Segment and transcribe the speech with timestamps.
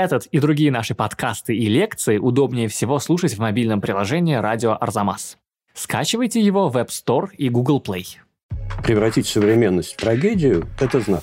[0.00, 5.36] Этот и другие наши подкасты и лекции удобнее всего слушать в мобильном приложении «Радио Арзамас».
[5.74, 8.16] Скачивайте его в App Store и Google Play.
[8.82, 11.22] Превратить современность в трагедию– это знак.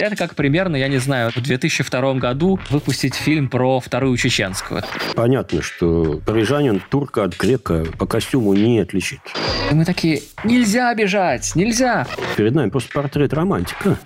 [0.00, 4.82] Это как примерно, я не знаю, в 2002 году выпустить фильм про Вторую Чеченскую.
[5.14, 9.20] Понятно, что парижанин турка от грека по костюму не отличит.
[9.70, 12.06] И мы такие, нельзя бежать, нельзя.
[12.38, 13.98] Перед нами просто портрет романтика.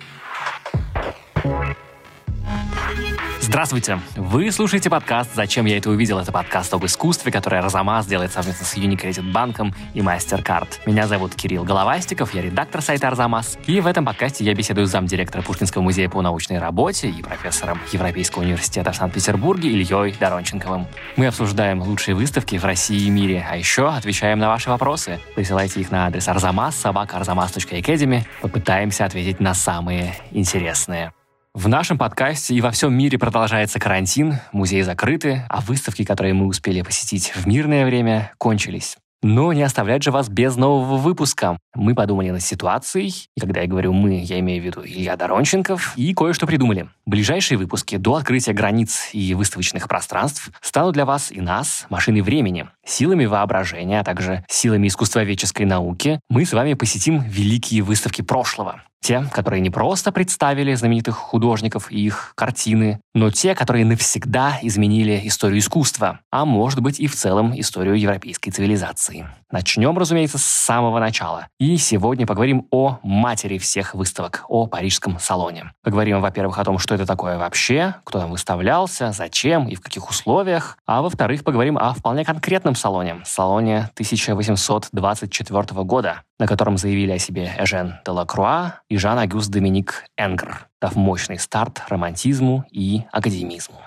[3.49, 3.99] Здравствуйте!
[4.15, 8.63] Вы слушаете подкаст «Зачем я это увидел?» Это подкаст об искусстве, который Арзамас делает совместно
[8.63, 10.67] с Unicredit банком и MasterCard.
[10.85, 13.57] Меня зовут Кирилл Головастиков, я редактор сайта Арзамас.
[13.65, 17.79] И в этом подкасте я беседую с замдиректора Пушкинского музея по научной работе и профессором
[17.91, 20.85] Европейского университета в Санкт-Петербурге Ильей Доронченковым.
[21.15, 25.19] Мы обсуждаем лучшие выставки в России и мире, а еще отвечаем на ваши вопросы.
[25.33, 28.25] Присылайте их на адрес арзамас собака arzamas.academy.
[28.41, 31.13] Попытаемся ответить на самые интересные.
[31.55, 36.45] В нашем подкасте и во всем мире продолжается карантин, музеи закрыты, а выставки, которые мы
[36.45, 38.97] успели посетить в мирное время, кончились.
[39.21, 41.57] Но не оставлять же вас без нового выпуска.
[41.75, 45.93] Мы подумали над ситуацией, и когда я говорю «мы», я имею в виду Илья Доронченков,
[45.97, 46.87] и кое-что придумали.
[47.05, 52.69] Ближайшие выпуски до открытия границ и выставочных пространств станут для вас и нас машиной времени.
[52.85, 58.83] Силами воображения, а также силами искусствоведческой науки мы с вами посетим великие выставки прошлого.
[59.01, 65.21] Те, которые не просто представили знаменитых художников и их картины, но те, которые навсегда изменили
[65.23, 69.27] историю искусства, а может быть и в целом историю европейской цивилизации.
[69.51, 71.47] Начнем, разумеется, с самого начала.
[71.59, 75.71] И сегодня поговорим о матери всех выставок, о Парижском салоне.
[75.83, 80.07] Поговорим, во-первых, о том, что это такое вообще, кто там выставлялся, зачем и в каких
[80.09, 87.19] условиях, а во-вторых, поговорим о вполне конкретном салоне, салоне 1824 года, на котором заявили о
[87.19, 93.79] себе Эжен де Лакруа и Жан-Агюст Доминик Энгр, дав мощный старт романтизму и академизму.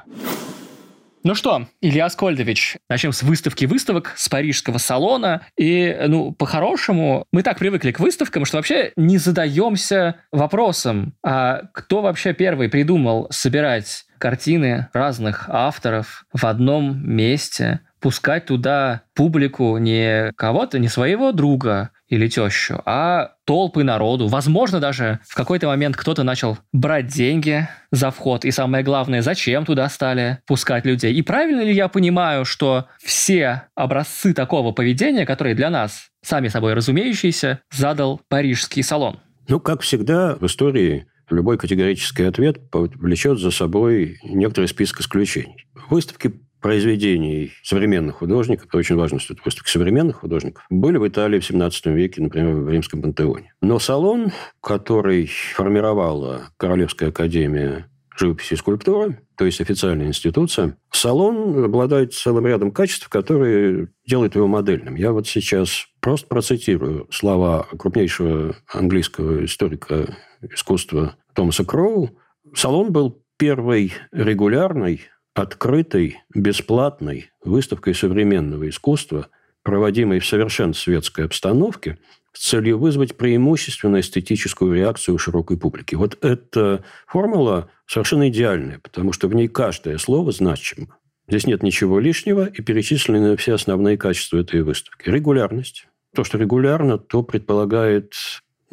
[1.25, 5.47] Ну что, Илья Аскольдович, начнем с выставки выставок, с парижского салона.
[5.57, 12.03] И, ну, по-хорошему, мы так привыкли к выставкам, что вообще не задаемся вопросом, а кто
[12.03, 20.81] вообще первый придумал собирать картины разных авторов в одном месте, пускать туда публику не кого-то,
[20.81, 24.27] не своего друга, или тещу, а толпы народу.
[24.27, 28.45] Возможно, даже в какой-то момент кто-то начал брать деньги за вход.
[28.45, 31.15] И самое главное, зачем туда стали пускать людей.
[31.15, 36.75] И правильно ли я понимаю, что все образцы такого поведения, которые для нас сами собой
[36.75, 39.19] разумеющиеся, задал парижский салон?
[39.49, 45.67] Ну, как всегда, в истории любой категорический ответ влечет за собой некоторый список исключений.
[45.89, 51.41] Выставки произведений современных художников, это очень важно, что это выставка современных художников, были в Италии
[51.41, 53.53] в 17 веке, например, в Римском пантеоне.
[53.61, 62.15] Но салон, который формировала Королевская академия живописи и скульптуры, то есть официальная институция, салон обладает
[62.15, 64.95] целым рядом качеств, которые делают его модельным.
[64.95, 72.11] Я вот сейчас просто процитирую слова крупнейшего английского историка искусства Томаса Кроу.
[72.55, 75.03] Салон был первой регулярной
[75.35, 79.29] открытой, бесплатной выставкой современного искусства,
[79.63, 81.99] проводимой в совершенно светской обстановке,
[82.33, 85.95] с целью вызвать преимущественно эстетическую реакцию у широкой публики.
[85.95, 90.97] Вот эта формула совершенно идеальная, потому что в ней каждое слово значимо.
[91.29, 95.09] Здесь нет ничего лишнего, и перечислены все основные качества этой выставки.
[95.09, 95.87] Регулярность.
[96.15, 98.15] То, что регулярно, то предполагает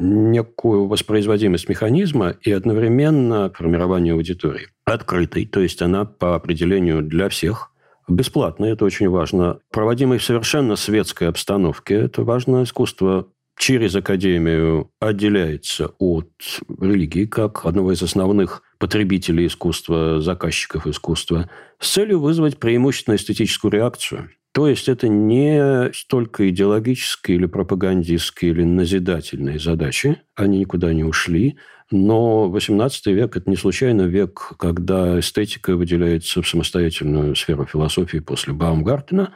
[0.00, 4.68] некую воспроизводимость механизма и одновременно формирование аудитории.
[4.84, 7.70] Открытой, то есть она по определению для всех.
[8.08, 9.60] Бесплатной, это очень важно.
[9.70, 11.94] Проводимой в совершенно светской обстановке.
[11.94, 12.64] Это важно.
[12.64, 16.30] Искусство через академию отделяется от
[16.80, 24.30] религии как одного из основных потребителей искусства, заказчиков искусства, с целью вызвать преимущественно эстетическую реакцию–
[24.52, 31.56] то есть это не столько идеологические или пропагандистские или назидательные задачи, они никуда не ушли,
[31.92, 38.52] но XVIII век– это не случайно век, когда эстетика выделяется в самостоятельную сферу философии после
[38.52, 39.34] Баумгартена,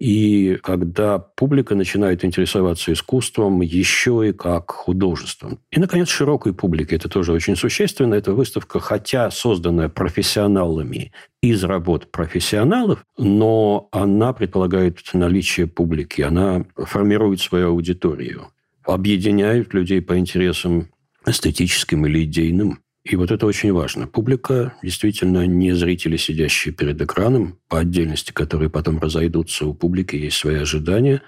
[0.00, 5.60] и когда публика начинает интересоваться искусством еще и как художеством.
[5.70, 6.96] И, наконец, широкой публике.
[6.96, 8.14] Это тоже очень существенно.
[8.14, 16.22] Эта выставка, хотя созданная профессионалами из работ профессионалов, но она предполагает наличие публики.
[16.22, 18.48] Она формирует свою аудиторию,
[18.84, 20.88] объединяет людей по интересам
[21.26, 22.80] эстетическим или идейным.
[23.04, 24.06] И вот это очень важно.
[24.06, 29.66] Публика действительно не зрители, сидящие перед экраном, по отдельности, которые потом разойдутся.
[29.66, 31.20] У публики есть свои ожидания,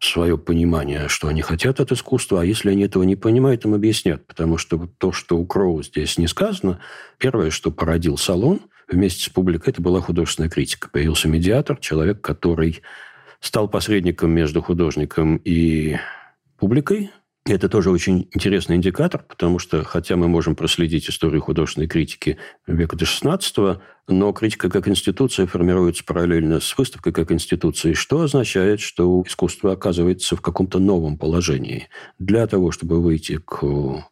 [0.00, 4.26] свое понимание, что они хотят от искусства, а если они этого не понимают, им объяснят.
[4.26, 6.80] Потому что то, что у Кроу здесь не сказано,
[7.18, 8.60] первое, что породил салон,
[8.90, 10.88] вместе с публикой, это была художественная критика.
[10.90, 12.80] Появился медиатор, человек, который
[13.40, 15.98] стал посредником между художником и
[16.58, 17.10] публикой,
[17.54, 22.96] это тоже очень интересный индикатор, потому что, хотя мы можем проследить историю художественной критики века
[22.96, 29.22] до XVI, но критика как институция формируется параллельно с выставкой как институцией, что означает, что
[29.26, 31.88] искусство оказывается в каком-то новом положении.
[32.18, 33.62] Для того, чтобы выйти к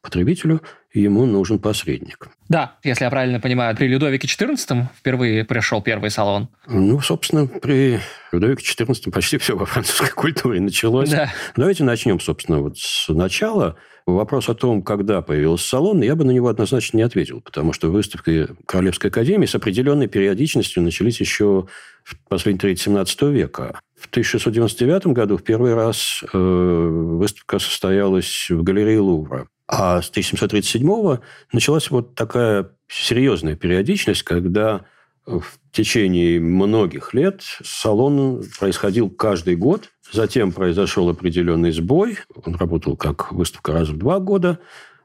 [0.03, 0.61] потребителю,
[0.93, 2.29] ему нужен посредник.
[2.49, 6.49] Да, если я правильно понимаю, при Людовике XIV впервые пришел первый салон.
[6.67, 7.99] Ну, собственно, при
[8.33, 11.11] Людовике XIV почти все во французской культуре началось.
[11.11, 11.33] Да.
[11.57, 13.77] Давайте начнем, собственно, вот с начала.
[14.07, 17.91] Вопрос о том, когда появился салон, я бы на него однозначно не ответил, потому что
[17.91, 21.67] выставки Королевской академии с определенной периодичностью начались еще
[22.05, 23.81] в последней трети 17 века.
[23.99, 29.49] В 1699 году в первый раз э, выставка состоялась в галерее Лувра.
[29.67, 31.19] А с 1737
[31.53, 34.85] началась вот такая серьезная периодичность, когда
[35.27, 39.91] в течение многих лет салон происходил каждый год.
[40.13, 42.19] Затем произошел определенный сбой.
[42.45, 44.61] Он работал как выставка раз в два года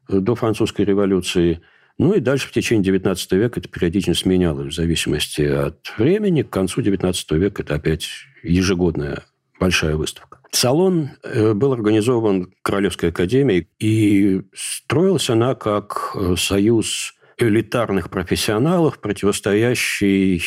[0.07, 1.61] до французской революции.
[1.97, 6.43] Ну и дальше в течение XIX века эта периодичность менялась в зависимости от времени.
[6.43, 8.07] К концу XIX века это опять
[8.43, 9.23] ежегодная
[9.59, 10.39] большая выставка.
[10.51, 20.41] Салон э, был организован Королевской академией, и строилась она как э, союз элитарных профессионалов, противостоящий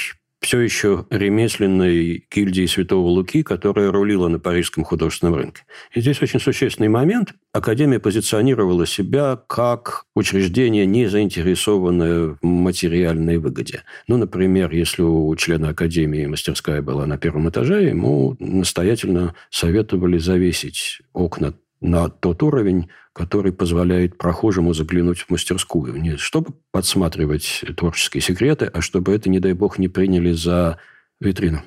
[0.45, 5.63] все еще ремесленной гильдии Святого Луки, которая рулила на парижском художественном рынке.
[5.95, 7.33] И здесь очень существенный момент.
[7.53, 13.85] Академия позиционировала себя как учреждение, не заинтересованное в материальной выгоде.
[14.07, 21.01] Ну, например, если у члена Академии мастерская была на первом этаже, ему настоятельно советовали завесить
[21.15, 21.55] окна
[21.85, 26.01] на тот уровень, который позволяет прохожему заглянуть в мастерскую.
[26.01, 30.79] Не чтобы подсматривать творческие секреты, а чтобы это, не дай бог, не приняли за
[31.21, 31.63] витрину.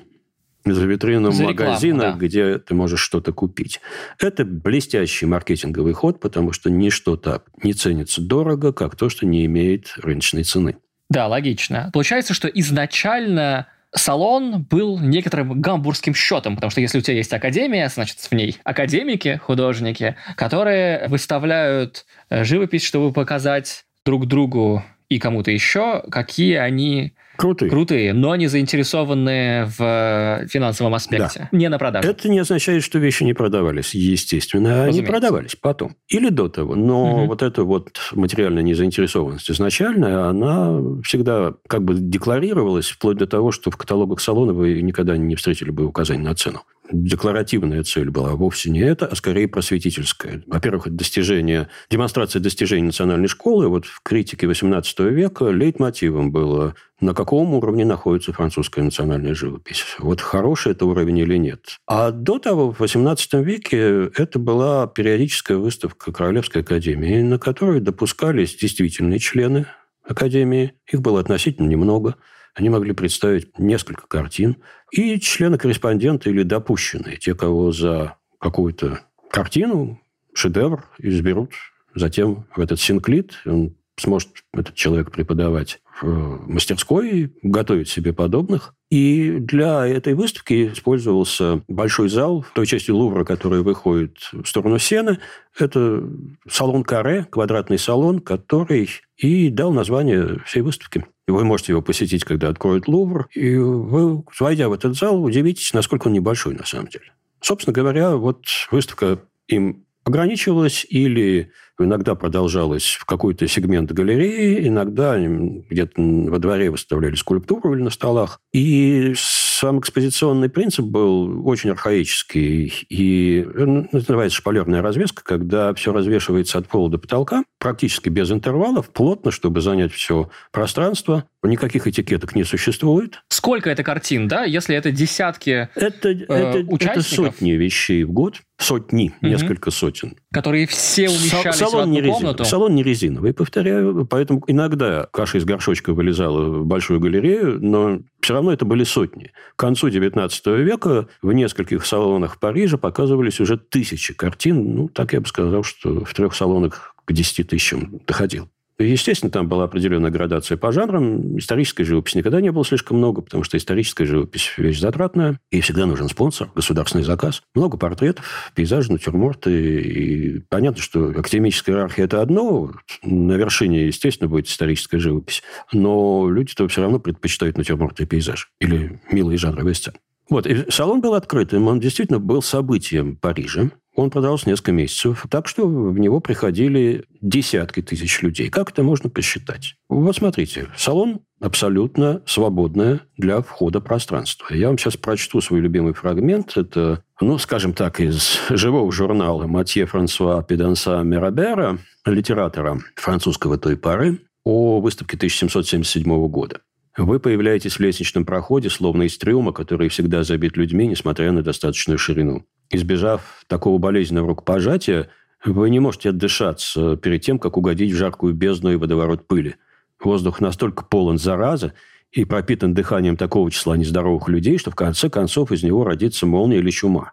[0.64, 2.26] За витрину за магазина, рекламу, да.
[2.26, 3.80] где ты можешь что-то купить.
[4.18, 9.46] Это блестящий маркетинговый ход, потому что ничто так не ценится дорого, как то, что не
[9.46, 10.76] имеет рыночной цены.
[11.08, 11.90] Да, логично.
[11.94, 17.88] Получается, что изначально салон был некоторым гамбургским счетом, потому что если у тебя есть академия,
[17.88, 25.50] значит, в ней академики, художники, которые выставляют э, живопись, чтобы показать друг другу и кому-то
[25.50, 27.70] еще, какие они Крутые.
[27.70, 31.56] Крутые, но они заинтересованы в э, финансовом аспекте, да.
[31.56, 32.08] не на продаже.
[32.08, 34.70] Это не означает, что вещи не продавались, естественно.
[34.70, 34.98] Разумеется.
[34.98, 35.94] Они продавались потом.
[36.08, 36.74] Или до того.
[36.74, 37.26] Но угу.
[37.26, 43.70] вот эта вот материальная незаинтересованность изначальная, она всегда как бы декларировалась, вплоть до того, что
[43.70, 48.70] в каталогах салона вы никогда не встретили бы указание на цену декларативная цель была вовсе
[48.70, 50.42] не это, а скорее просветительская.
[50.46, 53.68] Во-первых, достижение, демонстрация достижений национальной школы.
[53.68, 59.84] Вот в критике XVIII века лейтмотивом было, на каком уровне находится французская национальная живопись.
[59.98, 61.78] Вот хороший это уровень или нет.
[61.86, 68.56] А до того, в XVIII веке, это была периодическая выставка Королевской академии, на которой допускались
[68.56, 69.66] действительные члены
[70.04, 70.72] Академии.
[70.90, 72.16] Их было относительно немного–
[72.58, 74.56] они могли представить несколько картин.
[74.90, 79.00] И члены-корреспонденты или допущенные, те, кого за какую-то
[79.30, 80.00] картину,
[80.34, 81.52] шедевр изберут
[81.94, 88.74] затем в этот синклит, он сможет этот человек преподавать в мастерской, готовить себе подобных.
[88.90, 94.78] И для этой выставки использовался большой зал в той части Лувра, которая выходит в сторону
[94.78, 95.18] Сены.
[95.58, 96.02] Это
[96.48, 101.06] салон Каре, квадратный салон, который и дал название всей выставке.
[101.26, 103.28] Вы можете его посетить, когда откроют Лувр.
[103.34, 107.12] И вы, войдя в этот зал, удивитесь, насколько он небольшой на самом деле.
[107.40, 116.00] Собственно говоря, вот выставка им ограничивалась или иногда продолжалась в какой-то сегмент галереи, иногда где-то
[116.00, 118.40] во дворе выставляли скульптуру или на столах.
[118.52, 119.14] И
[119.58, 122.72] сам экспозиционный принцип был очень архаический.
[122.88, 128.90] И ну, называется шпалерная развеска, когда все развешивается от пола до потолка, практически без интервалов,
[128.90, 131.24] плотно, чтобы занять все пространство.
[131.42, 133.22] Никаких этикеток не существует.
[133.28, 134.44] Сколько это картин, да?
[134.44, 136.96] Если это десятки это, э, это, участников?
[136.96, 138.40] Это сотни вещей в год.
[138.60, 139.28] Сотни, угу.
[139.28, 140.16] несколько сотен.
[140.32, 142.44] Которые все умещались салон в одну не резиновый, комнату?
[142.44, 144.06] Салон не резиновый, повторяю.
[144.06, 149.32] Поэтому иногда каша из горшочка вылезала в большую галерею, но все равно это были сотни.
[149.56, 154.74] К концу XIX века в нескольких салонах в Париже показывались уже тысячи картин.
[154.74, 158.50] Ну, так я бы сказал, что в трех салонах к 10 тысячам доходил.
[158.78, 161.36] Естественно, там была определенная градация по жанрам.
[161.38, 165.84] Исторической живописи никогда не было слишком много, потому что историческая живопись– вещь затратная, и всегда
[165.86, 167.42] нужен спонсор, государственный заказ.
[167.56, 169.80] Много портретов, пейзажи, натюрморты.
[169.80, 172.72] И понятно, что академическая иерархия– это одно.
[173.02, 175.42] На вершине, естественно, будет историческая живопись.
[175.72, 178.52] Но люди-то все равно предпочитают натюрморты и пейзаж.
[178.60, 179.98] Или милые жанровые сцены.
[180.30, 183.70] Вот, и салон был открытым, он действительно был событием Парижа.
[183.98, 188.48] Он продолжался несколько месяцев, так что в него приходили десятки тысяч людей.
[188.48, 189.74] Как это можно посчитать?
[189.88, 194.54] Вот смотрите, салон абсолютно свободное для входа пространство.
[194.54, 196.56] Я вам сейчас прочту свой любимый фрагмент.
[196.56, 204.20] Это, ну, скажем так, из живого журнала Матье Франсуа Педанса Мирабера, литератора французского той поры,
[204.44, 206.60] о выставке 1777 года.
[206.98, 211.96] Вы появляетесь в лестничном проходе, словно из трюма, который всегда забит людьми, несмотря на достаточную
[211.96, 212.44] ширину.
[212.70, 215.08] Избежав такого болезненного рукопожатия,
[215.44, 219.54] вы не можете отдышаться перед тем, как угодить в жаркую бездну и водоворот пыли.
[220.02, 221.72] Воздух настолько полон заразы
[222.10, 226.58] и пропитан дыханием такого числа нездоровых людей, что в конце концов из него родится молния
[226.58, 227.12] или чума.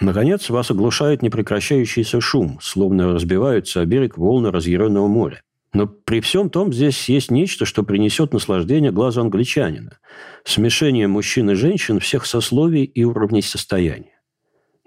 [0.00, 5.42] Наконец, вас оглушает непрекращающийся шум, словно разбиваются о берег волны разъяренного моря.
[5.76, 9.98] Но при всем том здесь есть нечто, что принесет наслаждение глазу англичанина.
[10.42, 14.18] Смешение мужчин и женщин всех сословий и уровней состояния.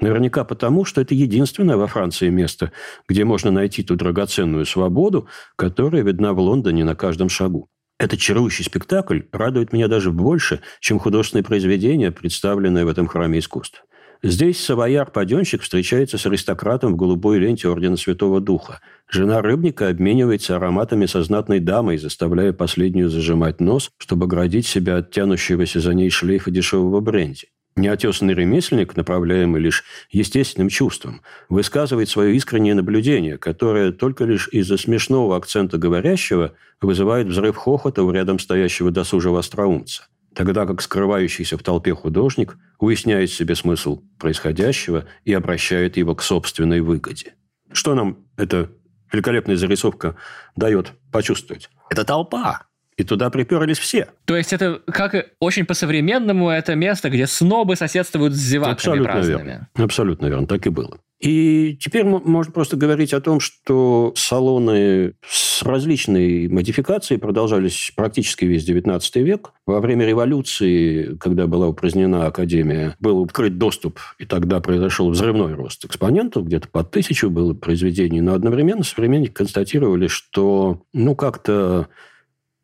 [0.02, 2.72] Наверняка потому, что это единственное во Франции место,
[3.08, 5.28] где можно найти ту драгоценную свободу,
[5.58, 7.70] которая видна в Лондоне на каждом шагу.
[8.00, 13.84] Этот чарующий спектакль радует меня даже больше, чем художественные произведения, представленные в этом храме искусств.
[14.22, 18.82] Здесь савояр-паденщик встречается с аристократом в голубой ленте Ордена Святого Духа.
[19.08, 25.12] Жена рыбника обменивается ароматами со знатной дамой, заставляя последнюю зажимать нос, чтобы оградить себя от
[25.12, 27.48] тянущегося за ней шлейфа дешевого бренди.
[27.78, 35.38] Неотесанный ремесленник, направляемый лишь естественным чувством, высказывает свое искреннее наблюдение, которое только лишь из-за смешного
[35.38, 40.10] акцента говорящего вызывает взрыв хохота у рядом стоящего досужего остроумца.
[40.40, 46.80] Тогда как скрывающийся в толпе художник уясняет себе смысл происходящего и обращает его к собственной
[46.80, 47.34] выгоде.
[47.74, 48.72] Что нам эта
[49.12, 50.16] великолепная зарисовка
[50.56, 51.70] дает почувствовать?
[51.90, 52.69] Это толпа,
[53.00, 54.10] и туда приперлись все.
[54.26, 59.48] То есть это как очень по-современному это место, где снобы соседствуют с зеваками Абсолютно праздными.
[59.48, 59.70] верно.
[59.76, 60.48] Абсолютно верно.
[60.48, 61.00] Так и было.
[61.20, 68.68] И теперь можно просто говорить о том, что салоны с различной модификацией продолжались практически весь
[68.68, 69.52] XIX век.
[69.66, 75.84] Во время революции, когда была упразднена Академия, был открыт доступ, и тогда произошел взрывной рост
[75.84, 81.90] экспонентов, где-то под тысячу было произведений, но одновременно современники констатировали, что ну как-то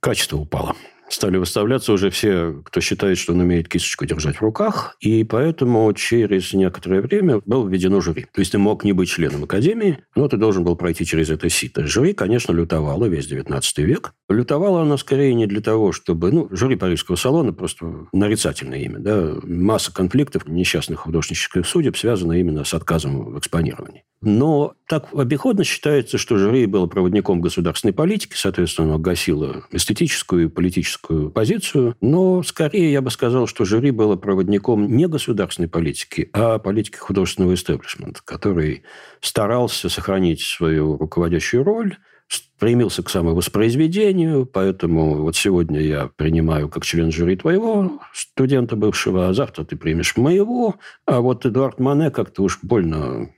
[0.05, 0.75] качество упало
[1.09, 5.91] стали выставляться уже все, кто считает, что он умеет кисточку держать в руках, и поэтому
[5.93, 8.25] через некоторое время было введено жюри.
[8.33, 11.50] То есть ты мог не быть членом Академии, но ты должен был пройти через это
[11.50, 11.88] сито.
[11.88, 14.13] Жюри, конечно, лютовало весь 19 век.
[14.29, 16.31] Лютовало оно скорее не для того, чтобы...
[16.31, 19.00] Ну, жюри Парижского салона просто нарицательное имя.
[19.00, 19.35] Да?
[19.43, 24.03] Масса конфликтов несчастных художнических судеб связана именно с отказом в экспонировании.
[24.25, 31.29] Но так обиходно считается, что жюри было проводником государственной политики, соответственно, гасило эстетическую и политическую
[31.29, 31.96] позицию.
[32.01, 37.53] Но скорее я бы сказал, что жюри было проводником не государственной политики, а политики художественного
[37.53, 38.82] истеблишмента, который
[39.22, 41.96] старался сохранить свою руководящую роль,
[42.27, 49.34] стремился к самовоспроизведению, поэтому вот сегодня я принимаю как член жюри твоего студента бывшего, а
[49.36, 53.29] завтра ты примешь моего, а вот Эдуард Мане как-то уж больно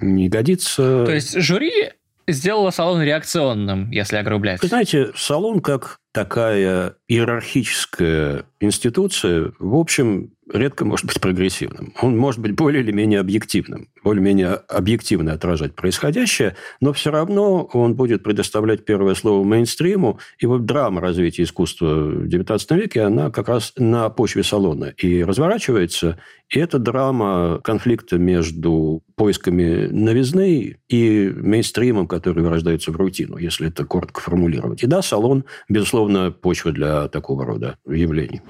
[0.00, 1.04] не годится.
[1.04, 1.92] То есть жюри
[2.26, 4.62] сделало салон реакционным, если огрублять.
[4.62, 11.92] Вы знаете, салон как такая иерархическая институция, в общем, редко может быть прогрессивным.
[12.00, 17.94] Он может быть более или менее объективным, более-менее объективно отражать происходящее, но все равно он
[17.94, 20.18] будет предоставлять первое слово мейнстриму.
[20.38, 25.22] И вот драма развития искусства в XIX веке, она как раз на почве салона и
[25.22, 26.18] разворачивается.
[26.50, 33.84] И это драма конфликта между поисками новизны и мейнстримом, который вырождается в рутину, если это
[33.84, 34.82] коротко формулировать.
[34.82, 38.42] И да, салон, безусловно, почва для такого рода явлений.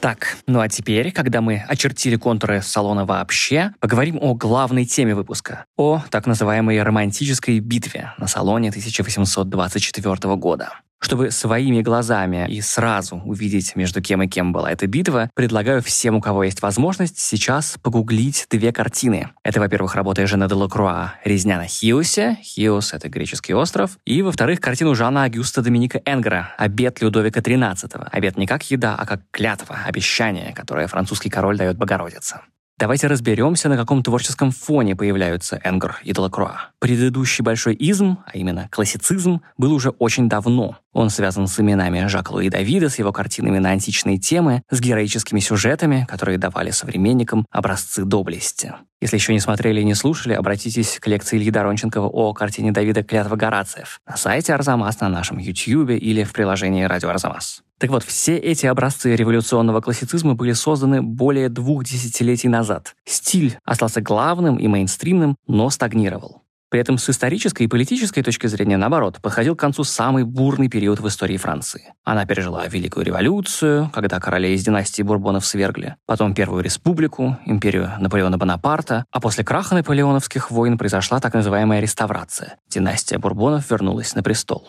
[0.00, 5.64] Так, ну а теперь, когда мы очертили контуры салона вообще, поговорим о главной теме выпуска.
[5.76, 10.70] О так называемой романтической битве на салоне 1824 года.
[11.00, 16.16] Чтобы своими глазами и сразу увидеть, между кем и кем была эта битва, предлагаю всем,
[16.16, 19.30] у кого есть возможность, сейчас погуглить две картины.
[19.42, 22.38] Это, во-первых, работа Жена де Лакруа «Резня на Хиосе».
[22.42, 23.98] Хиос— это греческий остров.
[24.04, 28.08] И, во-вторых, картину Жана Агюста Доминика Энгера «Обед Людовика XIII».
[28.10, 32.40] Обед не как еда, а как клятва, обещание, которое французский король дает Богородице.
[32.78, 36.70] Давайте разберемся, на каком творческом фоне появляются Энгр и Делакруа.
[36.78, 40.78] Предыдущий большой изм, а именно классицизм, был уже очень давно.
[40.92, 45.40] Он связан с именами Жака Луи Давида, с его картинами на античные темы, с героическими
[45.40, 48.72] сюжетами, которые давали современникам образцы доблести.
[49.00, 53.02] Если еще не смотрели и не слушали, обратитесь к лекции Ильи Доронченкова о картине Давида
[53.02, 57.64] «Клятва Горациев» на сайте Арзамас, на нашем YouTube или в приложении «Радио Арзамас».
[57.78, 62.96] Так вот, все эти образцы революционного классицизма были созданы более двух десятилетий назад.
[63.04, 66.42] Стиль остался главным и мейнстримным, но стагнировал.
[66.70, 71.00] При этом с исторической и политической точки зрения, наоборот, подходил к концу самый бурный период
[71.00, 71.94] в истории Франции.
[72.04, 78.36] Она пережила Великую революцию, когда королей из династии Бурбонов свергли, потом Первую республику, империю Наполеона
[78.36, 82.58] Бонапарта, а после краха наполеоновских войн произошла так называемая реставрация.
[82.68, 84.68] Династия Бурбонов вернулась на престол.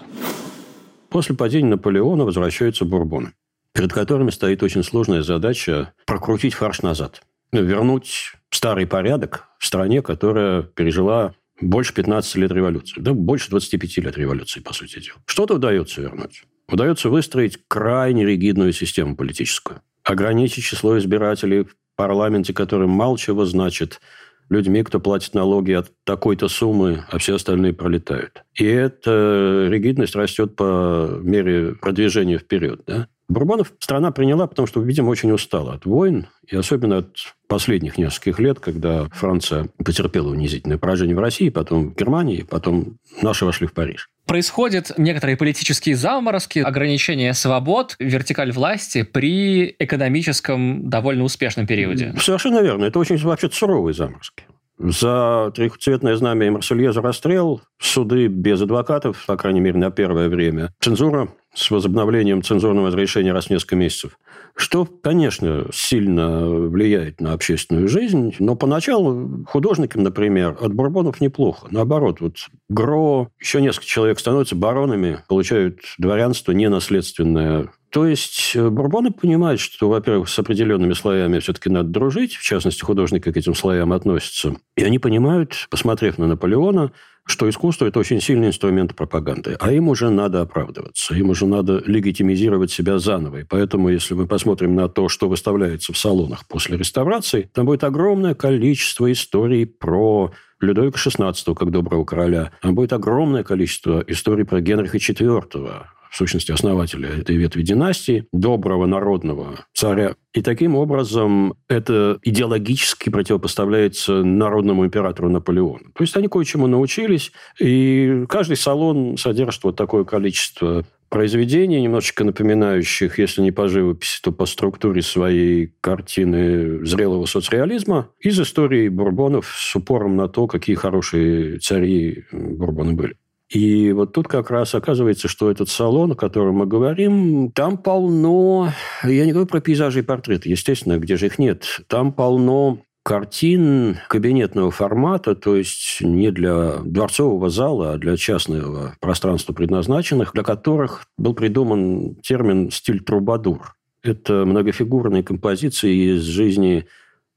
[1.09, 3.33] После падения Наполеона возвращаются бурбоны,
[3.73, 7.21] перед которыми стоит очень сложная задача прокрутить фарш назад.
[7.51, 13.01] Вернуть старый порядок в стране, которая пережила больше 15 лет революции.
[13.01, 15.17] Да, больше 25 лет революции, по сути дела.
[15.25, 16.43] Что-то удается вернуть.
[16.67, 19.81] Удается выстроить крайне ригидную систему политическую.
[20.03, 23.99] Ограничить число избирателей в парламенте, которым мало чего значит–
[24.49, 28.43] людьми, кто платит налоги от такой-то суммы, а все остальные пролетают.
[28.55, 32.81] И эта ригидность растет по мере продвижения вперед.
[32.85, 33.07] Да?
[33.27, 37.15] Бурбонов страна приняла, потому что, видимо, очень устала от войн, и особенно от
[37.47, 43.45] последних нескольких лет, когда Франция потерпела унизительное поражение в России, потом в Германии, потом наши
[43.45, 51.65] вошли в Париж происходят некоторые политические заморозки, ограничения свобод, вертикаль власти при экономическом довольно успешном
[51.65, 52.13] периоде.
[52.21, 52.85] Совершенно верно.
[52.85, 54.43] Это очень вообще суровые заморозки.
[54.77, 60.71] За трехцветное знамя и Марсельезу расстрел, суды без адвокатов, по крайней мере, на первое время,
[60.79, 64.17] цензура с возобновлением цензурного разрешения раз в несколько месяцев.
[64.59, 71.67] Что, конечно, сильно влияет на общественную жизнь, но поначалу художникам, например, от бурбонов неплохо.
[71.71, 72.35] Наоборот, вот
[72.67, 77.71] Гро, еще несколько человек становятся баронами, получают дворянство ненаследственное.
[77.89, 82.81] То есть э, бурбоны понимают, что, во-первых, с определенными слоями все-таки надо дружить, в частности,
[82.81, 84.57] художники к этим слоям относятся.
[84.75, 86.91] И они понимают, посмотрев на Наполеона,
[87.29, 91.81] что искусство– это очень сильный инструмент пропаганды, а им уже надо оправдываться, им уже надо
[91.85, 93.37] легитимизировать себя заново.
[93.37, 97.83] И поэтому, если мы посмотрим на то, что выставляется в салонах после реставрации, там будет
[97.83, 102.51] огромное количество историй про Людовика XVI как доброго короля.
[102.61, 108.85] Там будет огромное количество историй про Генриха IV, в сущности, основателя этой ветви династии, доброго
[108.85, 110.15] народного царя.
[110.33, 115.91] И таким образом это идеологически противопоставляется народному императору Наполеону.
[115.95, 123.17] То есть они кое-чему научились, и каждый салон содержит вот такое количество произведений, немножечко напоминающих,
[123.17, 129.75] если не по живописи, то по структуре своей картины зрелого соцреализма из истории Бурбонов с
[129.75, 133.15] упором на то, какие хорошие цари Бурбоны были.
[133.49, 138.71] И вот тут как раз оказывается, что этот салон, о котором мы говорим, там полно...
[139.03, 141.81] Я не говорю про пейзажи и портреты, естественно, где же их нет.
[141.87, 149.51] Там полно картин кабинетного формата, то есть не для дворцового зала, а для частного пространства
[149.51, 153.73] предназначенных, для которых был придуман термин «стиль трубадур».
[154.03, 156.85] Это многофигурные композиции из жизни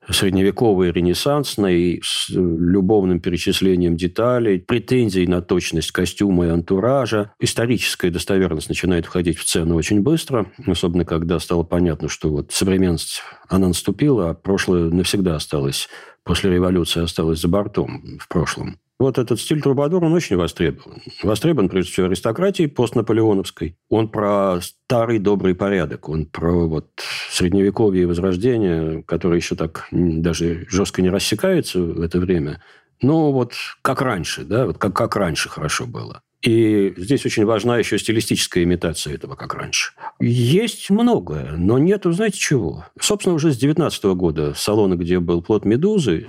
[0.09, 7.33] средневековой, ренессансной, с любовным перечислением деталей, претензий на точность костюма и антуража.
[7.39, 13.23] Историческая достоверность начинает входить в цену очень быстро, особенно когда стало понятно, что вот современность,
[13.49, 15.89] она наступила, а прошлое навсегда осталось,
[16.25, 18.82] после революции осталось за бортом в прошлом.
[18.99, 21.03] Вот этот стиль Трубадур, он очень востребован.
[21.23, 23.77] Востребован, прежде всего, аристократией постнаполеоновской.
[23.89, 26.09] Он про старый добрый порядок.
[26.09, 26.89] Он про вот
[27.31, 32.63] средневековье и возрождение, которое еще так даже жестко не рассекается в это время.
[33.01, 36.23] Но вот как раньше, да, вот как, как раньше хорошо было.
[36.43, 39.93] И здесь очень важна еще стилистическая имитация этого, как раньше.
[40.21, 42.87] Есть многое, но нету, знаете чего?
[43.01, 46.27] Собственно, уже с 19 года салоны, где был плод «Медузы»,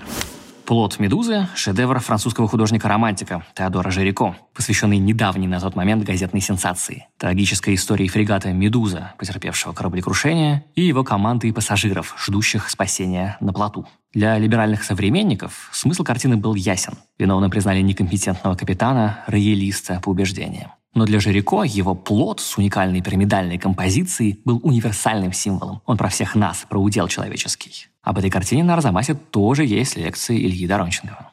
[0.65, 7.07] «Плод Медузы»— шедевр французского художника-романтика Теодора Жирико, посвященный недавней на тот момент газетной сенсации.
[7.17, 13.85] Трагической истории фрегата «Медуза», потерпевшего кораблекрушение, и его команды и пассажиров, ждущих спасения на плоту.
[14.13, 16.93] Для либеральных современников смысл картины был ясен.
[17.19, 20.71] Виновным признали некомпетентного капитана, роялиста по убеждениям.
[20.93, 25.81] Но для Жирико его плод с уникальной пирамидальной композицией был универсальным символом.
[25.85, 27.87] Он про всех нас, про удел человеческий.
[28.03, 31.31] Об этой картине на Арзамасе тоже есть лекции Ильи Доронченкова.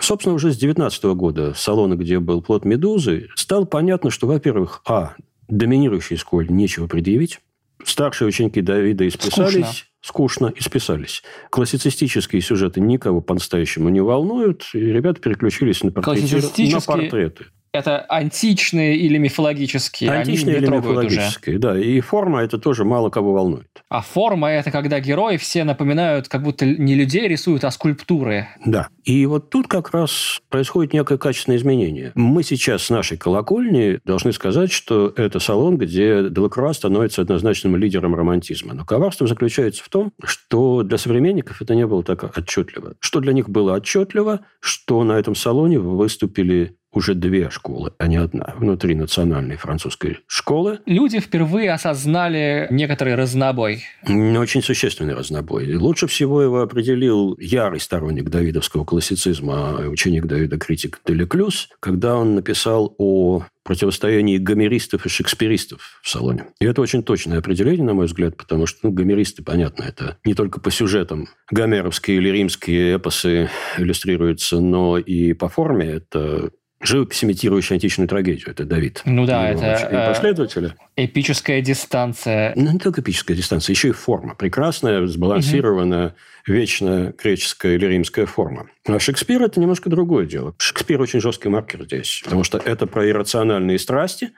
[0.00, 5.14] Собственно, уже с 19 года салона, где был плод «Медузы», стало понятно, что, во-первых, а,
[5.48, 7.40] доминирующей школе нечего предъявить,
[7.84, 9.52] Старшие ученики Давида исписались.
[9.52, 11.22] Скучно скучно и списались.
[11.50, 16.40] Классицистические сюжеты никого по-настоящему не волнуют, и ребята переключились на портреты.
[16.72, 17.44] На портреты.
[17.72, 20.10] Это античные или мифологические?
[20.10, 21.62] Античные или мифологические, уже.
[21.62, 21.78] да.
[21.78, 23.82] И форма это тоже мало кого волнует.
[23.88, 28.48] А форма это когда герои все напоминают, как будто не людей рисуют, а скульптуры.
[28.66, 28.88] Да.
[29.04, 32.12] И вот тут как раз происходит некое качественное изменение.
[32.14, 38.14] Мы сейчас с нашей колокольни должны сказать, что это салон, где Делакруа становится однозначным лидером
[38.14, 38.74] романтизма.
[38.74, 42.96] Но коварство заключается в том, что для современников это не было так отчетливо.
[43.00, 48.16] Что для них было отчетливо, что на этом салоне выступили уже две школы, а не
[48.16, 50.80] одна, внутри национальной французской школы.
[50.86, 53.84] Люди впервые осознали некоторый разнобой.
[54.06, 55.74] Очень существенный разнобой.
[55.74, 62.94] Лучше всего его определил ярый сторонник давидовского классицизма, ученик Давида критик Делеклюс, когда он написал
[62.98, 66.46] о противостоянии гомеристов и шекспиристов в салоне.
[66.60, 70.34] И это очень точное определение, на мой взгляд, потому что ну, гомеристы, понятно, это не
[70.34, 76.50] только по сюжетам гомеровские или римские эпосы иллюстрируются, но и по форме это
[76.82, 78.50] живопись, имитирующая античную трагедию.
[78.50, 79.02] Это Давид.
[79.04, 79.64] Ну да, это...
[79.64, 80.74] Э, последователи.
[80.96, 82.52] Эпическая дистанция.
[82.56, 84.34] Ну, не только эпическая дистанция, еще и форма.
[84.34, 86.14] Прекрасная, сбалансированная, угу.
[86.46, 88.68] вечная греческая или римская форма.
[88.86, 90.54] А Шекспир– это немножко другое дело.
[90.58, 94.32] Шекспир очень жесткий маркер здесь, потому что это про иррациональные страсти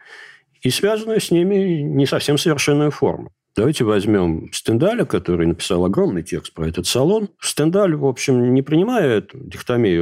[0.62, 3.33] и связанную с ними не совсем совершенную форму.
[3.57, 7.29] Давайте возьмем Стендаля, который написал огромный текст про этот салон.
[7.40, 9.38] Стендаль, в общем, не принимая эту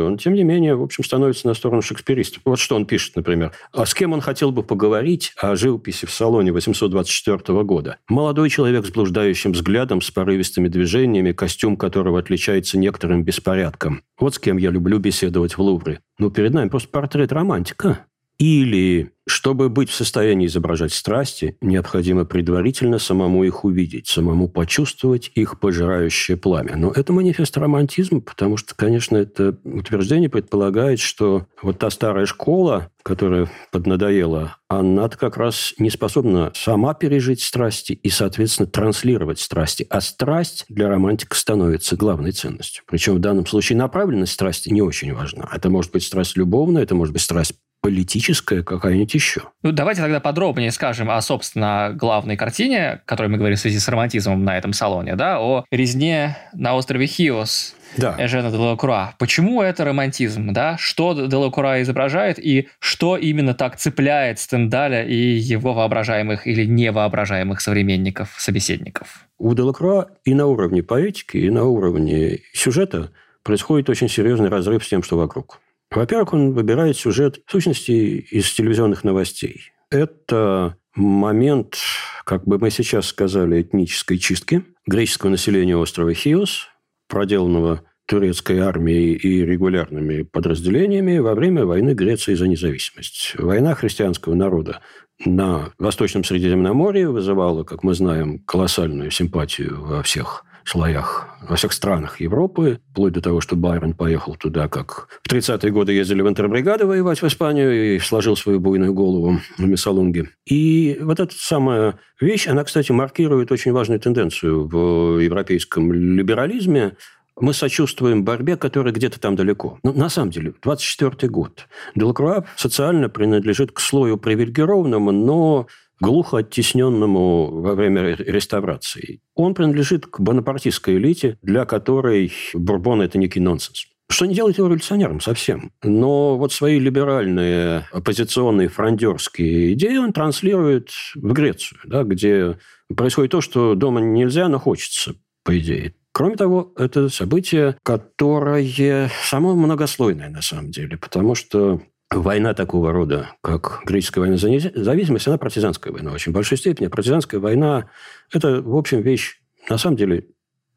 [0.02, 2.42] он, тем не менее, в общем, становится на сторону шекспиристов.
[2.46, 3.52] Вот что он пишет, например.
[3.72, 7.98] А с кем он хотел бы поговорить о живописи в салоне 824 года?
[8.08, 14.02] Молодой человек с блуждающим взглядом, с порывистыми движениями, костюм которого отличается некоторым беспорядком.
[14.18, 16.00] Вот с кем я люблю беседовать в Лувре.
[16.18, 18.06] Ну, перед нами просто портрет романтика.
[18.42, 25.60] Или, чтобы быть в состоянии изображать страсти, необходимо предварительно самому их увидеть, самому почувствовать их
[25.60, 26.74] пожирающее пламя.
[26.74, 32.90] Но это манифест романтизма, потому что, конечно, это утверждение предполагает, что вот та старая школа,
[33.04, 39.86] которая поднадоела, она как раз не способна сама пережить страсти и, соответственно, транслировать страсти.
[39.88, 42.82] А страсть для романтика становится главной ценностью.
[42.88, 45.48] Причем в данном случае направленность страсти не очень важна.
[45.52, 49.42] Это может быть страсть любовная, это может быть страсть политическая какая-нибудь еще.
[49.62, 53.78] Ну, давайте тогда подробнее скажем о, собственно, главной картине, о которой мы говорим в связи
[53.78, 58.16] с романтизмом на этом салоне, да, о резне на острове Хиос да.
[58.18, 59.14] Эжена Делакруа.
[59.18, 60.76] Почему это романтизм, да?
[60.78, 68.34] Что Делакруа изображает и что именно так цепляет Стендаля и его воображаемых или невоображаемых современников,
[68.38, 69.26] собеседников?
[69.38, 73.10] У Делакруа и на уровне поэтики, и на уровне сюжета
[73.42, 75.58] происходит очень серьезный разрыв с тем, что вокруг.
[75.94, 77.90] Во-первых, он выбирает сюжет, в сущности,
[78.30, 79.72] из телевизионных новостей.
[79.90, 81.76] Это момент,
[82.24, 86.68] как бы мы сейчас сказали, этнической чистки греческого населения острова Хиос,
[87.08, 93.34] проделанного турецкой армией и регулярными подразделениями во время войны Греции за независимость.
[93.38, 94.80] Война христианского народа
[95.24, 102.20] на Восточном Средиземноморье вызывала, как мы знаем, колоссальную симпатию во всех слоях, во всех странах
[102.20, 106.86] Европы, вплоть до того, что Байрон поехал туда, как в 30-е годы ездили в интербригады
[106.86, 110.30] воевать в Испанию и сложил свою буйную голову в Мессалунге.
[110.46, 116.96] И вот эта самая вещь, она, кстати, маркирует очень важную тенденцию в европейском либерализме,
[117.40, 119.78] мы сочувствуем борьбе, которая где-то там далеко.
[119.82, 121.66] Но на самом деле, 24 год.
[121.94, 125.66] Делакруа социально принадлежит к слою привилегированному, но
[126.02, 129.20] глухо оттесненному во время реставрации.
[129.34, 133.86] Он принадлежит к бонапартистской элите, для которой Бурбон– это некий нонсенс.
[134.10, 135.70] Что не делает его революционером совсем.
[135.82, 142.58] Но вот свои либеральные, оппозиционные, фрондерские идеи он транслирует в Грецию, да, где
[142.94, 145.94] происходит то, что дома нельзя, но хочется, по идее.
[146.12, 151.80] Кроме того, это событие, которое само многослойное на самом деле, потому что
[152.14, 156.88] война такого рода, как греческая война за независимость, она партизанская война в очень большой степени.
[156.88, 157.88] Партизанская война–
[158.32, 160.26] это, в общем, вещь, на самом деле,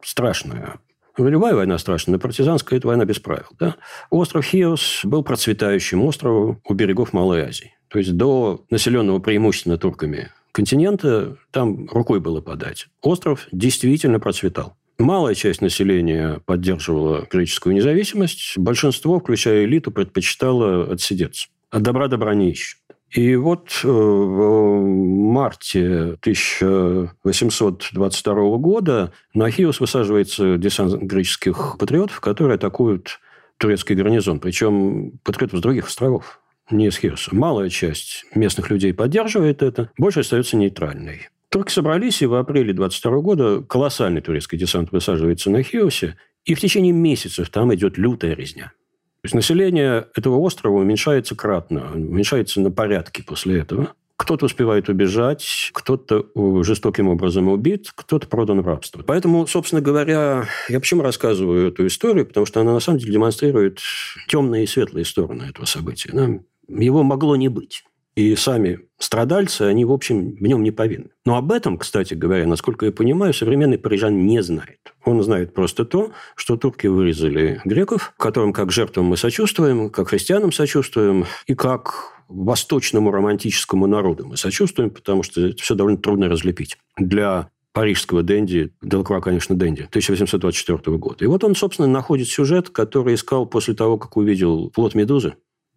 [0.04, 0.76] страшная.
[1.18, 3.48] Любая война страшная, но партизанская– это война без правил.
[3.60, 3.76] Да?
[4.10, 7.74] Остров Хиос был процветающим островом у берегов Малой Азии.
[7.88, 12.88] То есть до населенного преимущественно турками континента там рукой было подать.
[13.02, 14.78] Остров действительно процветал.
[14.98, 18.58] Малая часть населения поддерживала греческую независимость.
[18.58, 21.48] Большинство, включая элиту, предпочитало отсидеться.
[21.70, 22.80] От добра добра не ищут.
[23.12, 33.20] И вот э, в марте 1822 года на Хиос высаживается десант греческих патриотов, которые атакуют
[33.58, 34.40] турецкий гарнизон.
[34.40, 37.34] Причем патриотов с других островов, не из Хиоса.
[37.34, 41.30] Малая часть местных людей поддерживает это, больше остается нейтральной.
[41.56, 46.60] Турки собрались, и в апреле 22 года колоссальный турецкий десант высаживается на Хиосе, и в
[46.60, 48.74] течение месяцев там идет лютая резня.
[49.22, 53.94] То есть население этого острова уменьшается кратно, уменьшается на порядки после этого.
[54.18, 56.26] Кто-то успевает убежать, кто-то
[56.62, 59.02] жестоким образом убит, кто-то продан в рабство.
[59.08, 62.26] Поэтому, собственно говоря, я почему рассказываю эту историю?
[62.26, 63.80] Потому что она на самом деле демонстрирует
[64.28, 66.42] темные и светлые стороны этого события.
[66.68, 67.86] Его могло не быть.
[68.16, 71.10] И сами страдальцы, они, в общем, в нем не повинны.
[71.26, 74.80] Но об этом, кстати говоря, насколько я понимаю, современный парижан не знает.
[75.04, 80.54] Он знает просто то, что турки вырезали греков, которым как жертвам мы сочувствуем, как христианам
[80.54, 86.78] сочувствуем, и как восточному романтическому народу мы сочувствуем, потому что это все довольно трудно разлепить.
[86.98, 91.26] Для парижского Дэнди, Делакруа, конечно, Дэнди, 1824 года.
[91.26, 95.36] И вот он, собственно, находит сюжет, который искал после того, как увидел плод Медузы,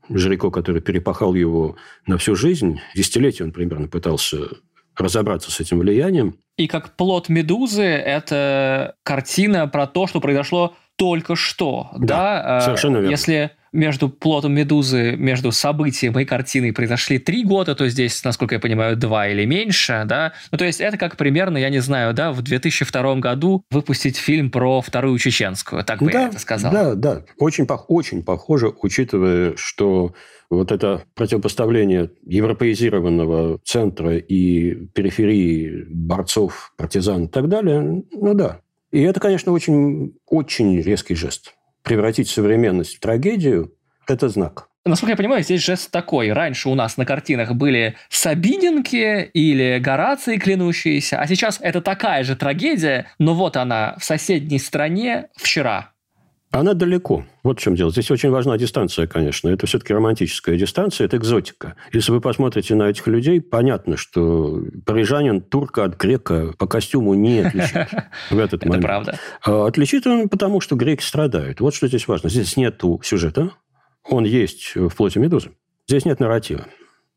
[0.09, 4.39] Жирико, который перепахал его на всю жизнь, десятилетия он примерно пытался
[4.97, 6.37] разобраться с этим влиянием.
[6.57, 11.91] И как плод Медузы, это картина про то, что произошло только что.
[11.97, 12.61] Да, да?
[12.61, 13.11] совершенно верно.
[13.11, 18.61] Если между плотом Медузы, между событием и картиной произошли три года, то здесь, насколько я
[18.61, 20.33] понимаю, два или меньше, да?
[20.51, 24.51] Ну, то есть это как примерно, я не знаю, да, в 2002 году выпустить фильм
[24.51, 26.73] про Вторую Чеченскую, так бы да, я это сказал.
[26.73, 30.15] Да, да, очень, очень похоже, учитывая, что
[30.51, 38.61] вот это противопоставление европеизированного центра и периферии борцов, партизан и так далее, ну да.
[38.91, 41.55] И это, конечно, очень, очень резкий жест
[41.89, 43.73] превратить современность в трагедию–
[44.07, 44.69] это знак.
[44.85, 46.33] Насколько я понимаю, здесь жест такой.
[46.33, 52.37] Раньше у нас на картинах были Сабининки или Горации клянущиеся, а сейчас это такая же
[52.37, 55.93] трагедия, но вот она в соседней стране вчера.
[56.51, 57.27] Она далеко.
[57.43, 57.91] Вот в чем дело.
[57.91, 59.51] Здесь очень важна дистанция, конечно.
[59.51, 61.77] Это все-таки романтическая дистанция, это экзотика.
[61.93, 67.41] Если вы посмотрите на этих людей, понятно, что парижанин турка от грека по костюму не
[67.41, 67.89] отличит
[68.31, 68.85] в этот момент.
[68.85, 69.19] Это правда.
[69.45, 71.61] А отличит он потому, что греки страдают.
[71.61, 72.31] Вот что здесь важно.
[72.31, 73.51] Здесь нет сюжета.
[74.05, 75.51] Он есть в плоти Медузы.
[75.87, 76.67] Здесь нет нарратива.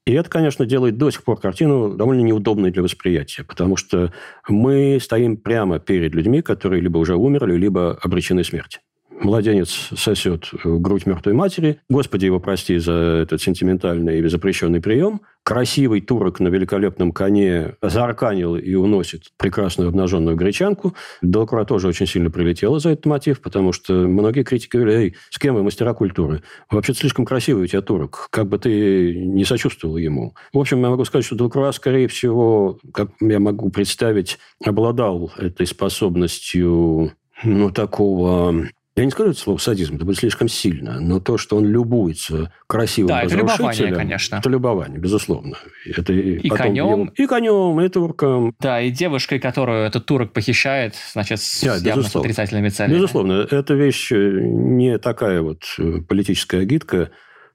[0.06, 4.12] И это, конечно, делает до сих пор картину довольно неудобной для восприятия, потому что
[4.50, 8.80] мы стоим прямо перед людьми, которые либо уже умерли, либо обречены смерти
[9.24, 11.80] младенец сосет грудь мертвой матери.
[11.90, 15.22] Господи его прости за этот сентиментальный и запрещенный прием.
[15.44, 20.94] Красивый турок на великолепном коне заарканил и уносит прекрасную обнаженную гречанку.
[21.22, 25.40] Делакруа тоже очень сильно прилетела за этот мотив, потому что многие критики говорили, эй, с
[25.40, 26.44] кем вы, мастера культуры?
[26.70, 30.36] Вообще-то слишком красивый у тебя турок, как бы ты не сочувствовал ему.
[30.54, 35.66] В общем, я могу сказать, что Делакруа, скорее всего, как я могу представить, обладал этой
[35.66, 41.38] способностью ну, такого я не скажу это слово садизм, это будет слишком сильно, но то,
[41.38, 44.36] что он любуется красивым да, это любование, конечно.
[44.36, 45.56] Это любование, безусловно.
[45.86, 46.90] Это и конем.
[46.90, 48.54] Ему, и конем, и турком.
[48.60, 52.96] Да, и девушкой, которую этот турок похищает, значит, с да, явно с отрицательными целями.
[52.96, 53.48] Безусловно.
[53.50, 57.12] Эта вещь не такая вот э, политическая гидка,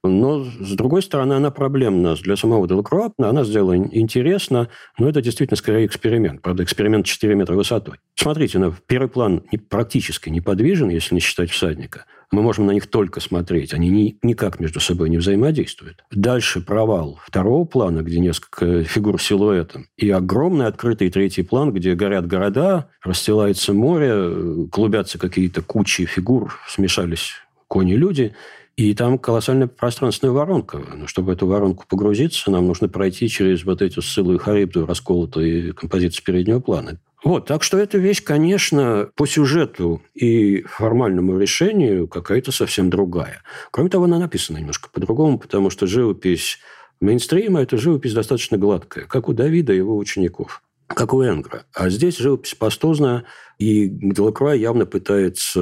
[0.07, 3.11] но, с другой стороны, она проблемна для самого Делакруа.
[3.17, 6.41] Она сделала интересно, но это действительно скорее эксперимент.
[6.41, 7.95] Правда, эксперимент 4 метра высотой.
[8.15, 12.05] Смотрите, на первый план практически неподвижен, если не считать всадника.
[12.31, 13.73] Мы можем на них только смотреть.
[13.73, 16.03] Они ни, никак между собой не взаимодействуют.
[16.11, 19.87] Дальше провал второго плана, где несколько фигур силуэтом.
[19.95, 27.33] И огромный открытый третий план, где горят города, расстилается море, клубятся какие-то кучи фигур, смешались
[27.67, 28.35] кони-люди–
[28.77, 30.77] и там колоссальная пространственная воронка.
[30.95, 35.73] Но чтобы эту воронку погрузиться, нам нужно пройти через вот эту ссылу и харибду, расколотую
[35.73, 36.99] композицию переднего плана.
[37.23, 43.41] Вот, так что эта вещь, конечно, по сюжету и формальному решению какая-то совсем другая.
[43.71, 46.59] Кроме того, она написана немножко по-другому, потому что живопись
[47.01, 51.65] мейнстрима– это живопись достаточно гладкая, как у Давида и его учеников как у Энгра.
[51.73, 53.25] А здесь живопись пастозная,
[53.57, 55.59] и Делакруа явно пытается,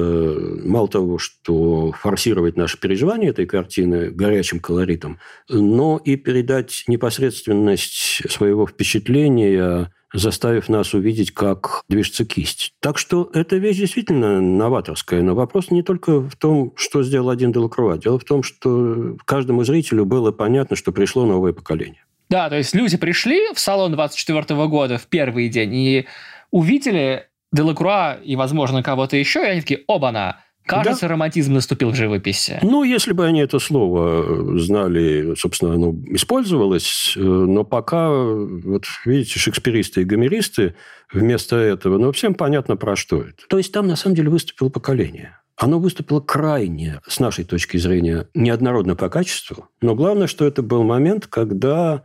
[0.64, 8.66] мало того, что форсировать наше переживание этой картины горячим колоритом, но и передать непосредственность своего
[8.66, 12.72] впечатления, заставив нас увидеть, как движется кисть.
[12.80, 17.52] Так что эта вещь действительно новаторская, но вопрос не только в том, что сделал один
[17.52, 17.98] Делакруа.
[17.98, 22.05] Дело в том, что каждому зрителю было понятно, что пришло новое поколение.
[22.28, 26.06] Да, то есть люди пришли в салон 24 года в первый день и
[26.50, 31.12] увидели Делакруа и, возможно, кого-то еще, и они такие, оба-на, Кажется, да?
[31.12, 32.58] романтизм наступил в живописи.
[32.62, 39.38] Ну, если бы они это слово знали, собственно, оно использовалось, э, но пока, вот видите,
[39.38, 40.74] шекспиристы и гомеристы
[41.12, 43.46] вместо этого, ну, всем понятно, про что это.
[43.48, 45.38] То есть там, на самом деле, выступило поколение.
[45.56, 50.82] Оно выступило крайне, с нашей точки зрения, неоднородно по качеству, но главное, что это был
[50.82, 52.02] момент, когда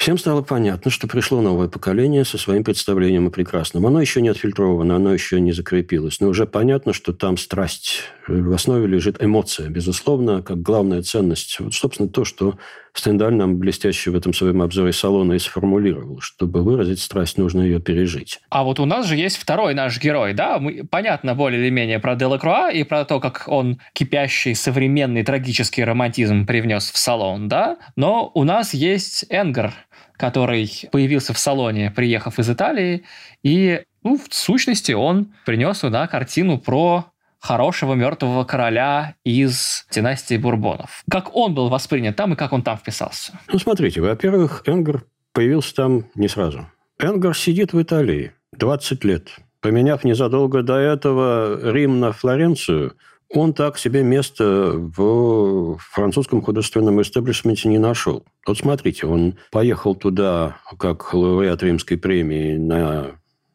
[0.00, 3.84] Всем стало понятно, что пришло новое поколение со своим представлением о прекрасном.
[3.84, 6.20] Оно еще не отфильтровано, оно еще не закрепилось.
[6.20, 8.04] Но уже понятно, что там страсть.
[8.26, 11.60] В основе лежит эмоция, безусловно, как главная ценность.
[11.60, 12.56] Вот, собственно, то, что
[12.94, 16.20] Стендаль нам блестяще в этом своем обзоре салона и сформулировал.
[16.20, 18.40] Чтобы выразить страсть, нужно ее пережить.
[18.50, 20.58] А вот у нас же есть второй наш герой, да?
[20.58, 25.84] Мы, понятно более или менее про Делакруа и про то, как он кипящий современный трагический
[25.84, 27.78] романтизм привнес в салон, да?
[27.96, 29.72] Но у нас есть Энгар,
[30.20, 33.04] который появился в салоне, приехав из Италии,
[33.42, 37.06] и ну, в сущности он принес сюда картину про
[37.38, 41.02] хорошего мертвого короля из династии Бурбонов.
[41.10, 43.32] Как он был воспринят там и как он там вписался?
[43.50, 46.68] Ну, смотрите, во-первых, Энгар появился там не сразу.
[46.98, 49.28] Энгар сидит в Италии 20 лет.
[49.62, 52.94] Поменяв незадолго до этого Рим на Флоренцию–
[53.32, 58.24] он так себе место в французском художественном истеблишменте не нашел.
[58.46, 63.12] Вот смотрите, он поехал туда как лауреат Римской премии на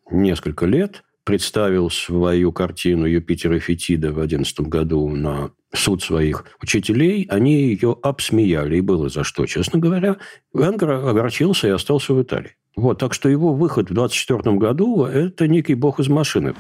[0.10, 7.28] несколько лет, представил свою картину «Юпитер и Фетида» в 2011 году на суд своих учителей,
[7.30, 10.18] они ее обсмеяли, и было за что, честно говоря.
[10.54, 12.52] Венгер огорчился и остался в Италии.
[12.78, 16.54] Вот, так что его выход в 24 году– это некий бог из машины.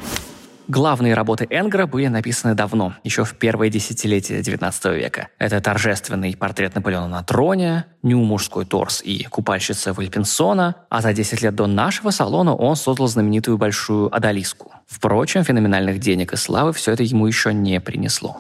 [0.67, 5.27] Главные работы Энгера были написаны давно, еще в первые десятилетия XIX века.
[5.37, 11.43] Это торжественный портрет Наполеона на троне, Ню мужской торс и купальщица Вальпинсона, а за 10
[11.43, 14.73] лет до нашего салона он создал знаменитую большую одолиску.
[14.87, 18.37] Впрочем, феноменальных денег и славы все это ему еще не принесло.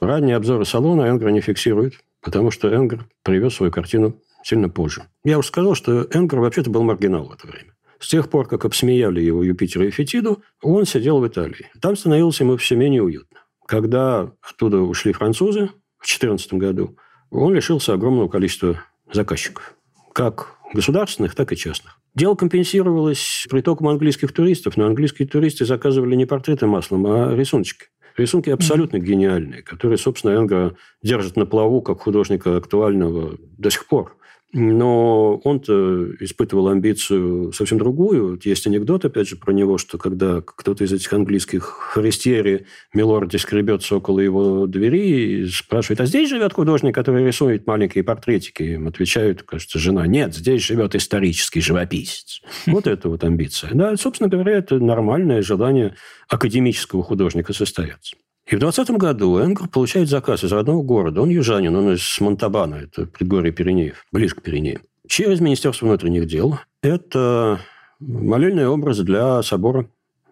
[0.00, 5.04] Ранние обзоры салона Энгер не фиксирует, потому что Энгер привез свою картину сильно позже.
[5.22, 7.72] Я уже сказал, что Энгер вообще-то был маргинал в это время.
[7.98, 11.70] С тех пор, как обсмеяли его Юпитер и Фетиду, он сидел в Италии.
[11.80, 13.40] Там становилось ему все менее уютно.
[13.66, 16.96] Когда оттуда ушли французы в 2014 году,
[17.30, 18.82] он лишился огромного количества
[19.12, 19.74] заказчиков.
[20.12, 21.98] Как государственных, так и частных.
[22.14, 27.86] Дело компенсировалось притоком английских туристов, но английские туристы заказывали не портреты маслом, а рисуночки.
[28.16, 34.16] Рисунки абсолютно гениальные, которые, собственно, Энга держит на плаву как художника актуального до сих пор.
[34.52, 38.40] Но он-то испытывал амбицию совсем другую.
[38.42, 43.96] Есть анекдот, опять же, про него, что когда кто-то из этих английских христиери милорди скребется
[43.96, 48.62] около его двери и спрашивает, а здесь живет художник, который рисует маленькие портретики?
[48.62, 52.40] Им отвечают, кажется, жена, нет, здесь живет исторический живописец.
[52.66, 53.70] Вот это вот амбиция.
[53.74, 55.94] Да, собственно говоря, это нормальное желание
[56.28, 58.16] академического художника состояться.
[58.48, 61.20] И в 2020 году Энгер получает заказ из родного города.
[61.20, 64.80] Он южанин, он из Монтабана, это предгорье Пиренеев, ближе к Пиренеям.
[65.06, 66.58] Через Министерство внутренних дел.
[66.80, 67.60] Это
[68.00, 69.90] молельный образ для собора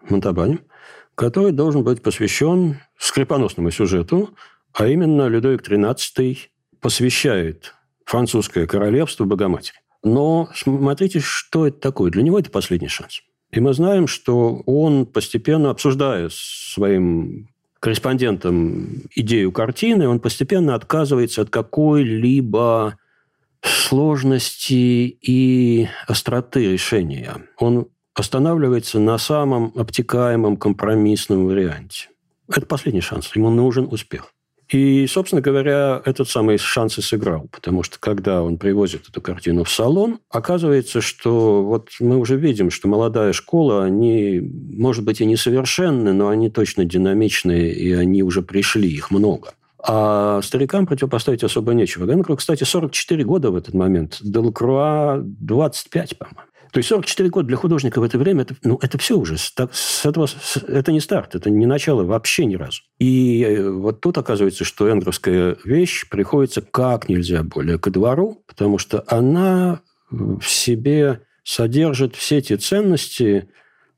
[0.09, 0.59] Монтабане,
[1.13, 4.31] который должен быть посвящен скрипоносному сюжету,
[4.73, 6.37] а именно Людовик XIII
[6.81, 9.77] посвящает французское королевство Богоматери.
[10.03, 12.09] Но смотрите, что это такое.
[12.09, 13.21] Для него это последний шанс.
[13.51, 21.41] И мы знаем, что он постепенно, обсуждая с своим корреспондентом идею картины, он постепенно отказывается
[21.41, 22.97] от какой-либо
[23.61, 27.43] сложности и остроты решения.
[27.57, 32.09] Он останавливается на самом обтекаемом компромиссном варианте.
[32.49, 33.35] Это последний шанс.
[33.35, 34.33] Ему нужен успех.
[34.69, 39.63] И, собственно говоря, этот самый шанс и сыграл, потому что когда он привозит эту картину
[39.63, 45.25] в салон, оказывается, что вот мы уже видим, что молодая школа, они, может быть, и
[45.25, 49.53] несовершенны, но они точно динамичные, и они уже пришли, их много.
[49.79, 52.05] А старикам противопоставить особо нечего.
[52.05, 54.17] Генкру, кстати, 44 года в этот момент.
[54.21, 56.46] Делакруа 25, по-моему.
[56.71, 59.35] То есть 44 года для художника в это время, это, ну, это все уже.
[59.55, 62.81] Так, с этого, с, это не старт, это не начало вообще ни разу.
[62.99, 68.77] И э, вот тут оказывается, что энгровская вещь приходится как нельзя более ко двору, потому
[68.77, 73.49] что она в себе содержит все те ценности,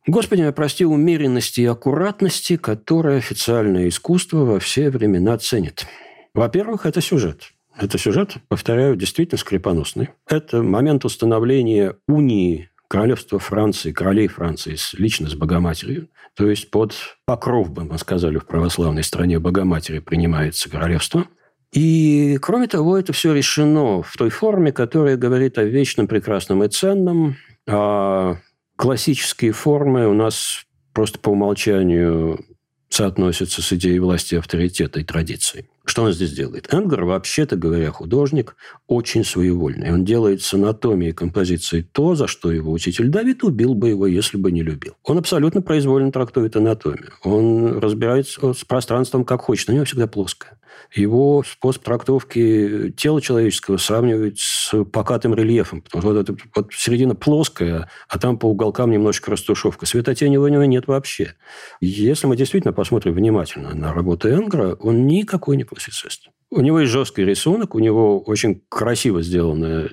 [0.08, 5.86] Господи, прости, умеренности и аккуратности, которые официальное искусство во все времена ценит.
[6.34, 7.52] Во-первых, это сюжет.
[7.80, 10.10] Это сюжет, повторяю, действительно скрипоносный.
[10.28, 16.10] Это момент установления унии королевства Франции, королей Франции лично с Богоматерью.
[16.36, 16.94] То есть под
[17.26, 21.26] покров, бы мы сказали, в православной стране Богоматери принимается королевство.
[21.72, 26.68] И, кроме того, это все решено в той форме, которая говорит о вечном, прекрасном и
[26.68, 27.38] ценном.
[27.68, 28.38] А
[28.76, 32.44] классические формы у нас просто по умолчанию
[32.90, 35.70] соотносятся с идеей власти, авторитета и традиции.
[35.90, 36.72] Что он здесь делает?
[36.72, 39.92] Энгер, вообще-то говоря, художник очень своевольный.
[39.92, 44.38] Он делает с анатомией композиции то, за что его учитель Давид убил бы его, если
[44.38, 44.94] бы не любил.
[45.04, 47.14] Он абсолютно произвольно трактует анатомию.
[47.24, 49.68] Он разбирается с пространством как хочет.
[49.70, 50.59] У него всегда плоское.
[50.94, 55.82] Его способ трактовки тела человеческого сравнивает с покатым рельефом.
[55.82, 59.86] Потому что вот, это, вот середина плоская, а там по уголкам немножечко растушевка.
[59.86, 61.36] Светотени у него нет вообще.
[61.82, 66.30] Если мы действительно посмотрим внимательно на работу Энгра, он никакой не классицист.
[66.52, 69.90] У него есть жесткий рисунок, у него очень красиво сделанная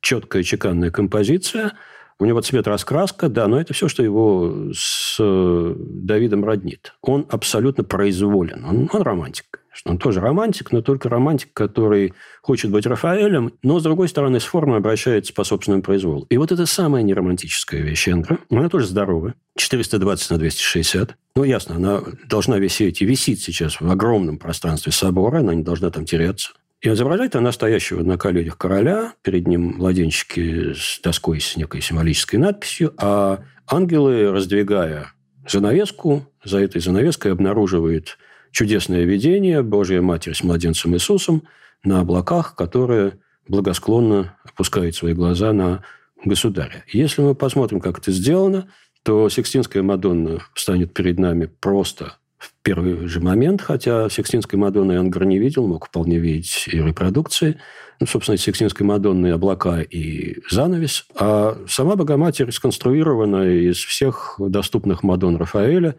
[0.00, 1.72] четкая чеканная композиция–
[2.20, 6.92] у него цвет-раскраска, да, но это все, что его с Давидом роднит.
[7.00, 8.64] Он абсолютно произволен.
[8.66, 9.92] Он, он романтик, конечно.
[9.92, 14.44] Он тоже романтик, но только романтик, который хочет быть Рафаэлем, но, с другой стороны, с
[14.44, 16.26] формой обращается по собственному произволу.
[16.28, 18.38] И вот это самая неромантическая вещь Энгра.
[18.50, 19.34] Она тоже здоровая.
[19.56, 21.16] 420 на 260.
[21.36, 25.90] Ну, ясно, она должна висеть и висит сейчас в огромном пространстве собора, она не должна
[25.90, 26.52] там теряться.
[26.82, 32.38] И изображает она стоящего на коленях короля, перед ним младенчики с доской с некой символической
[32.38, 35.12] надписью, а ангелы, раздвигая
[35.46, 38.16] занавеску, за этой занавеской обнаруживает
[38.52, 41.42] чудесное видение Божья Матерь с младенцем Иисусом
[41.84, 43.14] на облаках, которая
[43.48, 45.82] благосклонно опускает свои глаза на
[46.24, 46.84] государя.
[46.92, 48.68] Если мы посмотрим, как это сделано,
[49.02, 55.26] то Сикстинская Мадонна станет перед нами просто в первый же момент, хотя Сикстинской Мадонны Ангар
[55.26, 57.58] не видел, мог вполне видеть и репродукции.
[58.00, 61.06] Ну, собственно, Сикстинской Мадонны облака и занавес.
[61.16, 65.96] А сама Богоматерь сконструирована из всех доступных Мадон Рафаэля,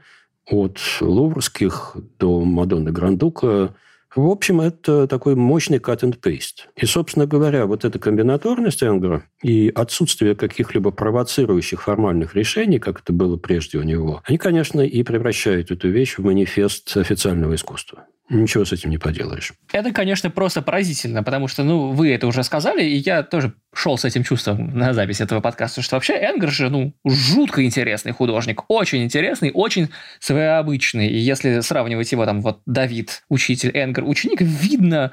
[0.52, 3.76] от луврских до Мадонны Грандука–
[4.14, 6.68] в общем, это такой мощный cut and paste.
[6.76, 13.14] И, собственно говоря, вот эта комбинаторность Энгера и отсутствие каких-либо провоцирующих формальных решений, как это
[13.14, 18.06] было прежде у него, они, конечно, и превращают эту вещь в манифест официального искусства.
[18.30, 19.52] Ничего с этим не поделаешь.
[19.74, 23.98] Это, конечно, просто поразительно, потому что, ну, вы это уже сказали, и я тоже шел
[23.98, 28.64] с этим чувством на запись этого подкаста, что вообще Энгер же, ну, жутко интересный художник,
[28.70, 31.08] очень интересный, очень своеобычный.
[31.08, 35.12] И если сравнивать его там, вот Давид, учитель, Энгер, ученик, видно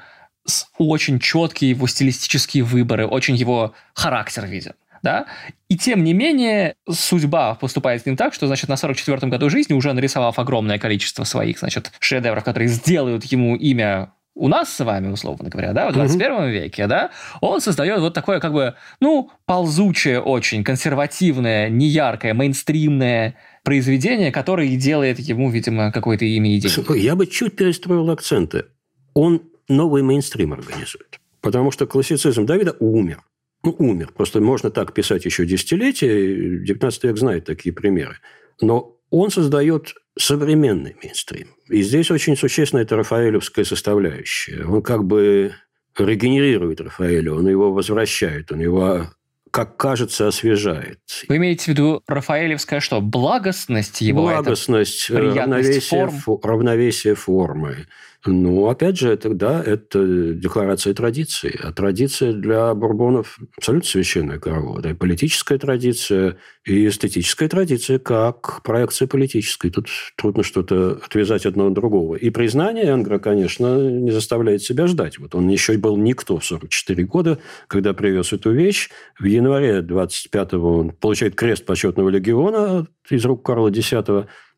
[0.77, 5.25] очень четкие его стилистические выборы, очень его характер виден да,
[5.67, 9.73] и тем не менее судьба поступает с ним так, что, значит, на 44-м году жизни,
[9.73, 15.09] уже нарисовав огромное количество своих, значит, шедевров, которые сделают ему имя у нас с вами,
[15.09, 16.45] условно говоря, да, в 21 угу.
[16.45, 24.31] веке, да, он создает вот такое, как бы, ну, ползучее очень, консервативное, неяркое, мейнстримное произведение,
[24.31, 26.97] которое делает ему, видимо, какое-то имя и деньги.
[26.99, 28.65] Я бы чуть перестроил акценты.
[29.13, 31.19] Он новый мейнстрим организует.
[31.41, 33.21] Потому что классицизм Давида умер
[33.63, 34.11] ну, умер.
[34.15, 36.59] Просто можно так писать еще десятилетия.
[36.59, 38.17] 19 век знает такие примеры.
[38.61, 41.47] Но он создает современный мейнстрим.
[41.67, 44.65] И здесь очень существенно это рафаэлевская составляющая.
[44.65, 45.53] Он как бы
[45.97, 49.07] регенерирует Рафаэля, он его возвращает, он его
[49.51, 50.99] как кажется, освежает.
[51.27, 53.01] Вы имеете в виду рафаэлевская что?
[53.01, 54.21] Благостность его?
[54.21, 56.39] Благостность, равновесие, форм?
[56.43, 57.87] равновесие формы.
[58.25, 61.57] Ну, опять же, это, да, это декларация традиции.
[61.63, 64.85] А традиция для бурбонов абсолютно священная корова.
[64.85, 69.69] И политическая традиция, и эстетическая традиция как проекция политической.
[69.69, 72.15] Тут трудно что-то отвязать одно от другого.
[72.15, 75.17] И признание Энгра, конечно, не заставляет себя ждать.
[75.17, 78.89] Вот он еще был никто в 44 года, когда привез эту вещь.
[79.17, 83.93] В январе 25-го он получает крест почетного легиона из рук Карла X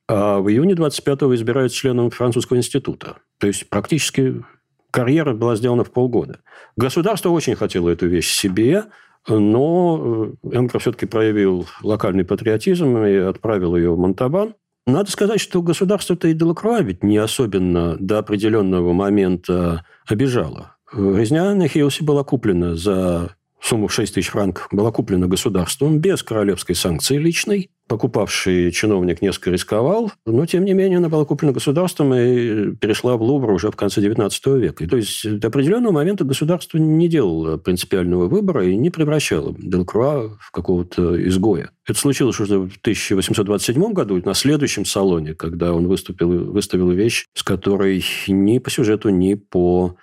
[0.08, 3.18] а в июне 25-го избирают членом французского института.
[3.40, 4.44] То есть практически
[4.92, 6.40] карьера была сделана в полгода.
[6.76, 8.86] Государство очень хотело эту вещь себе,
[9.28, 14.56] но э, Эмкро все-таки проявил локальный патриотизм и отправил ее в Монтабан.
[14.88, 20.76] Надо сказать, что государство-то и Делакруа ведь не особенно до определенного момента обижало.
[20.92, 26.24] Резня на Хилсе была куплена за сумму в 6 тысяч франков, была куплена государством без
[26.24, 32.14] королевской санкции личной покупавший чиновник несколько рисковал, но, тем не менее, она была куплена государством
[32.14, 34.88] и перешла в Лувр уже в конце XIX века.
[34.88, 40.52] то есть, до определенного момента государство не делало принципиального выбора и не превращало Делкруа в
[40.52, 41.72] какого-то изгоя.
[41.86, 47.44] Это случилось уже в 1827 году, на следующем салоне, когда он выступил, выставил вещь, с
[47.44, 49.98] которой ни по сюжету, ни по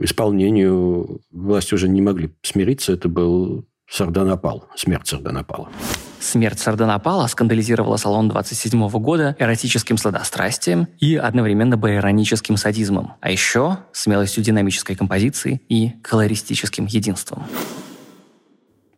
[0.00, 2.92] исполнению власти уже не могли смириться.
[2.92, 5.68] Это был Сарданапал, смерть Сарданапала.
[6.20, 14.42] Смерть Сарданапала скандализировала салон 27 года эротическим сладострастием и одновременно байроническим садизмом, а еще смелостью
[14.42, 17.44] динамической композиции и колористическим единством.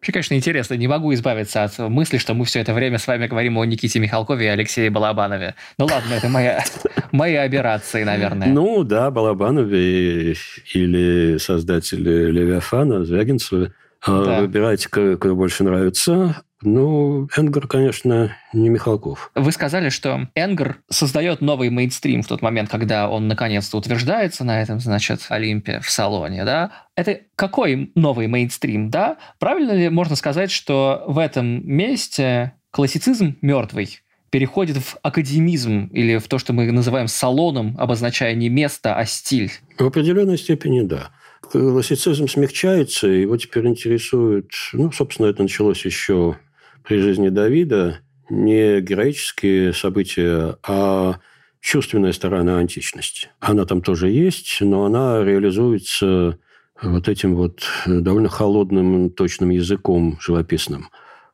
[0.00, 0.74] Вообще, конечно, интересно.
[0.74, 3.98] Не могу избавиться от мысли, что мы все это время с вами говорим о Никите
[3.98, 5.56] Михалкове и Алексее Балабанове.
[5.76, 6.64] Ну ладно, это моя,
[7.12, 8.48] мои операции, наверное.
[8.48, 10.34] Ну да, Балабанове
[10.72, 13.74] или создатели Левиафана, Звягинцевы.
[14.00, 14.40] А, да.
[14.40, 16.42] Выбирайте, кто больше нравится.
[16.62, 19.30] Ну, Энгер, конечно, не Михалков.
[19.34, 24.60] Вы сказали, что Энгер создает новый мейнстрим в тот момент, когда он наконец-то утверждается на
[24.60, 26.72] этом, значит, Олимпе в салоне, да?
[26.96, 29.16] Это какой новый мейнстрим, да?
[29.38, 36.28] Правильно ли можно сказать, что в этом месте классицизм мертвый переходит в академизм или в
[36.28, 39.50] то, что мы называем салоном, обозначая не место, а стиль?
[39.78, 41.10] В определенной степени да
[41.50, 46.36] классицизм смягчается, его теперь интересует, ну, собственно, это началось еще
[46.84, 51.18] при жизни Давида, не героические события, а
[51.60, 53.28] чувственная сторона античности.
[53.40, 56.38] Она там тоже есть, но она реализуется
[56.82, 60.88] вот этим вот довольно холодным, точным языком живописным.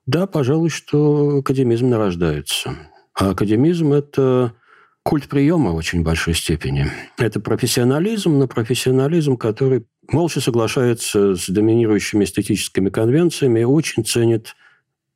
[0.06, 2.76] Да, пожалуй, что академизм нарождается.
[3.14, 4.52] А академизм– это
[5.02, 6.86] культ приема в очень большой степени.
[7.18, 14.54] Это профессионализм, но профессионализм, который молча соглашается с доминирующими эстетическими конвенциями и очень ценит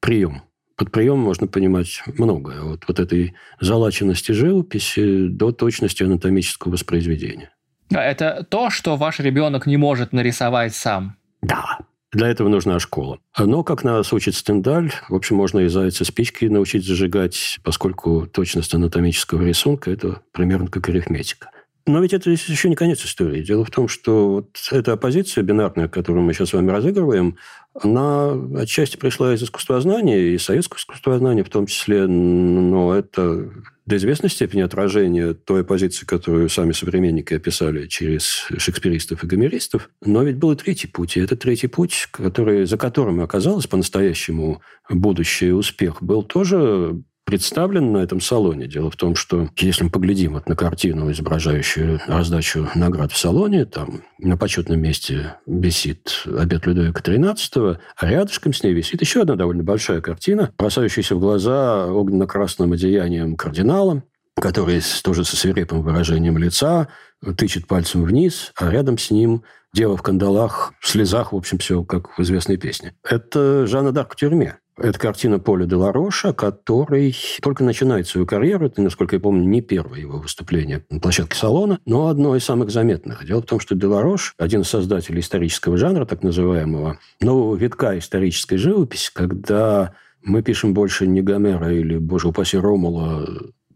[0.00, 0.42] прием.
[0.76, 2.62] Под приемом можно понимать многое.
[2.62, 7.50] Вот, вот этой залаченности живописи до точности анатомического воспроизведения.
[7.90, 11.16] Это то, что ваш ребенок не может нарисовать сам.
[11.42, 11.78] Да,
[12.12, 13.18] для этого нужна школа.
[13.38, 18.74] Но, как нас учит Стендаль, в общем, можно и зайца спички научить зажигать, поскольку точность
[18.74, 21.50] анатомического рисунка– это примерно как арифметика.
[21.86, 23.42] Но ведь это еще не конец истории.
[23.42, 27.36] Дело в том, что вот эта оппозиция бинарная, которую мы сейчас с вами разыгрываем,
[27.74, 33.50] она отчасти пришла из искусствознания, и советского искусствознания в том числе, но это
[33.86, 39.90] до известной степени отражение той позиции, которую сами современники описали через шекспиристов и гомеристов.
[40.04, 41.16] Но ведь был и третий путь.
[41.16, 47.98] И этот третий путь, который, за которым оказалось по-настоящему будущий успех, был тоже представлен на
[47.98, 48.66] этом салоне.
[48.66, 53.66] Дело в том, что если мы поглядим вот на картину, изображающую раздачу наград в салоне,
[53.66, 59.36] там на почетном месте висит обед Людовика XIII, а рядышком с ней висит еще одна
[59.36, 64.02] довольно большая картина, бросающаяся в глаза огненно-красным одеянием кардинала,
[64.34, 66.88] который тоже со свирепым выражением лица
[67.36, 71.84] тычет пальцем вниз, а рядом с ним дева в кандалах, в слезах, в общем, все
[71.84, 72.94] как в известной песне.
[73.08, 74.56] Это Жанна Дарк в тюрьме.
[74.80, 78.66] Это картина Поля де Лароша, который только начинает свою карьеру.
[78.66, 82.70] Это, насколько я помню, не первое его выступление на площадке салона, но одно из самых
[82.70, 83.26] заметных.
[83.26, 87.98] Дело в том, что де Ларош, один из создателей исторического жанра, так называемого, нового витка
[87.98, 93.26] исторической живописи, когда мы пишем больше не Гомера или, боже упаси, Ромула,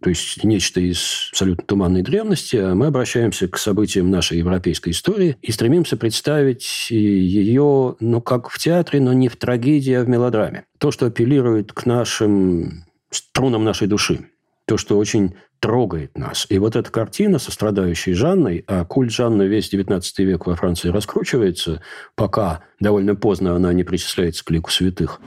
[0.04, 5.38] то есть нечто из абсолютно туманной древности, а мы обращаемся к событиям нашей европейской истории
[5.40, 10.66] и стремимся представить ее, ну, как в театре, но не в трагедии, а в мелодраме.
[10.76, 14.26] То, что апеллирует к нашим струнам нашей души.
[14.66, 16.46] То, что очень трогает нас.
[16.50, 20.90] И вот эта картина со страдающей Жанной, а культ Жанны весь XIX век во Франции
[20.90, 21.80] раскручивается,
[22.14, 25.22] пока довольно поздно она не причисляется к лику святых.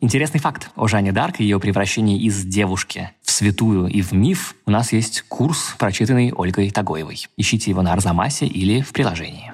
[0.00, 4.54] Интересный факт о Жанне Дарк и ее превращении из девушки в святую и в миф.
[4.64, 7.26] У нас есть курс, прочитанный Ольгой Тагоевой.
[7.36, 9.52] Ищите его на Арзамасе или в приложении.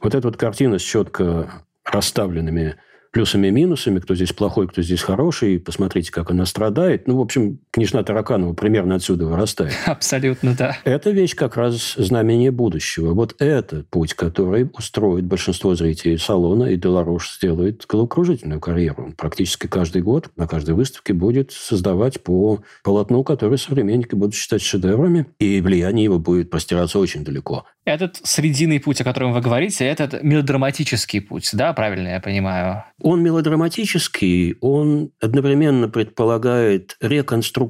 [0.00, 2.76] Вот эта вот картина с четко расставленными
[3.12, 7.06] плюсами и минусами, кто здесь плохой, кто здесь хороший, посмотрите, как она страдает.
[7.06, 9.72] Ну, в общем, княжна Тараканова примерно отсюда вырастает.
[9.86, 10.78] Абсолютно, да.
[10.84, 13.14] Эта вещь как раз знамение будущего.
[13.14, 19.06] Вот это путь, который устроит большинство зрителей салона, и Деларош сделает головокружительную карьеру.
[19.06, 24.62] Он практически каждый год на каждой выставке будет создавать по полотну, которое современники будут считать
[24.62, 27.66] шедеврами, и влияние его будет простираться очень далеко.
[27.84, 32.84] Этот срединный путь, о котором вы говорите, этот мелодраматический путь, да, правильно я понимаю?
[33.02, 37.63] Он мелодраматический, он одновременно предполагает реконструкцию,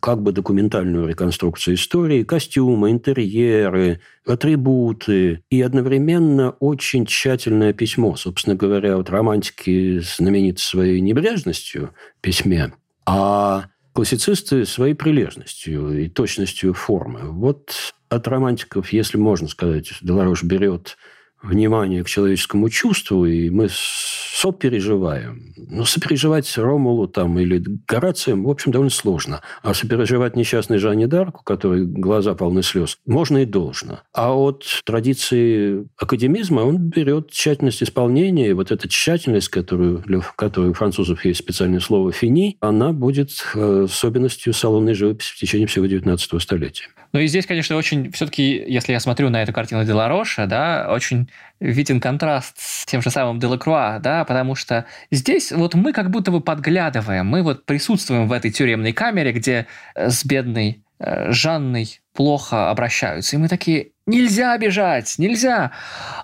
[0.00, 8.16] как бы документальную реконструкцию истории, костюмы, интерьеры, атрибуты, и одновременно очень тщательное письмо.
[8.16, 12.72] Собственно говоря, вот романтики знамениты своей небрежностью в письме,
[13.06, 17.30] а классицисты своей прилежностью и точностью формы.
[17.30, 20.96] Вот от романтиков, если можно сказать, Деларош берет
[21.42, 25.54] внимание к человеческому чувству, и мы сопереживаем.
[25.56, 29.42] Но сопереживать Ромулу там, или Горацием, в общем, довольно сложно.
[29.62, 34.00] А сопереживать несчастной Жанне Дарку, которой глаза полны слез, можно и должно.
[34.14, 40.70] А от традиции академизма он берет тщательность исполнения, и вот эта тщательность, которую, для которой
[40.70, 45.86] у французов есть специальное слово «фини», она будет э, особенностью салонной живописи в течение всего
[45.86, 46.88] 19 столетия.
[47.12, 51.28] Ну и здесь, конечно, очень все-таки, если я смотрю на эту картину Делароша, да, очень
[51.58, 56.30] виден контраст с тем же самым Делакруа, да, потому что здесь вот мы как будто
[56.30, 62.00] бы подглядываем, мы вот присутствуем в этой тюремной камере, где э, с бедной э, Жанной
[62.14, 65.72] плохо обращаются, и мы такие, нельзя бежать, нельзя.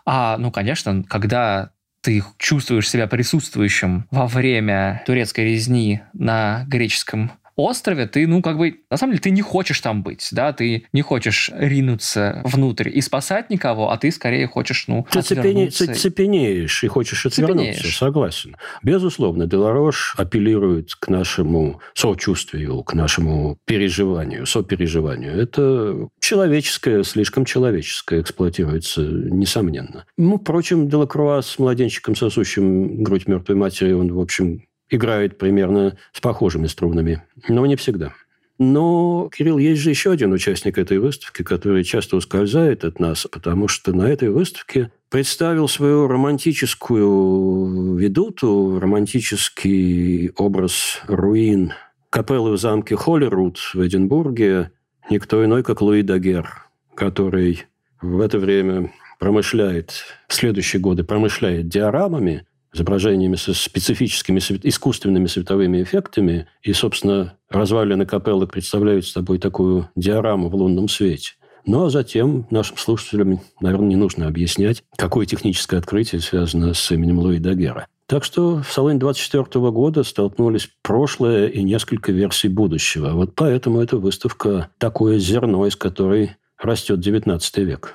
[0.04, 1.70] А, ну, конечно, когда
[2.06, 8.80] ты чувствуешь себя присутствующим во время турецкой резни на греческом острове ты, ну, как бы,
[8.90, 13.00] на самом деле, ты не хочешь там быть, да, ты не хочешь ринуться внутрь и
[13.00, 17.98] спасать никого, а ты скорее хочешь, ну, Ты цепене, цепенеешь и хочешь отвернуться, цепенеешь.
[17.98, 18.56] согласен.
[18.82, 25.40] Безусловно, Деларош апеллирует к нашему сочувствию, к нашему переживанию, сопереживанию.
[25.40, 30.04] Это человеческое, слишком человеческое эксплуатируется, несомненно.
[30.16, 36.20] Ну, впрочем, Делакруа с младенчиком, сосущим грудь мертвой матери, он, в общем, играет примерно с
[36.20, 38.12] похожими струнами, но не всегда.
[38.58, 43.68] Но, Кирилл, есть же еще один участник этой выставки, который часто ускользает от нас, потому
[43.68, 51.74] что на этой выставке представил свою романтическую ведуту, романтический образ руин
[52.08, 54.70] капеллы в замке Холлерут в Эдинбурге
[55.10, 57.64] никто иной, как Луи Дагер, который
[58.00, 66.46] в это время промышляет, в следующие годы промышляет диорамами, изображениями со специфическими искусственными световыми эффектами.
[66.62, 71.32] И, собственно, развалины капеллы представляют собой такую диораму в лунном свете.
[71.64, 77.18] Ну, а затем нашим слушателям, наверное, не нужно объяснять, какое техническое открытие связано с именем
[77.18, 77.88] Луи Дагера.
[78.06, 83.10] Так что в салоне 24 года столкнулись прошлое и несколько версий будущего.
[83.10, 87.94] Вот поэтому эта выставка такое зерно, из которой растет 19 век.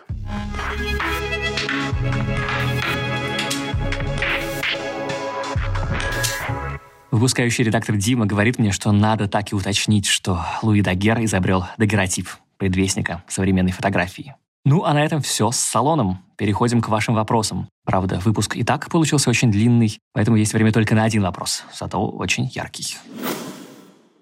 [7.12, 12.30] Выпускающий редактор Дима говорит мне, что надо так и уточнить, что Луи Дагер изобрел дагеротип,
[12.58, 14.36] предвестника современной фотографии.
[14.64, 16.20] Ну, а на этом все с салоном.
[16.38, 17.68] Переходим к вашим вопросам.
[17.84, 22.02] Правда, выпуск и так получился очень длинный, поэтому есть время только на один вопрос, зато
[22.08, 22.98] очень яркий.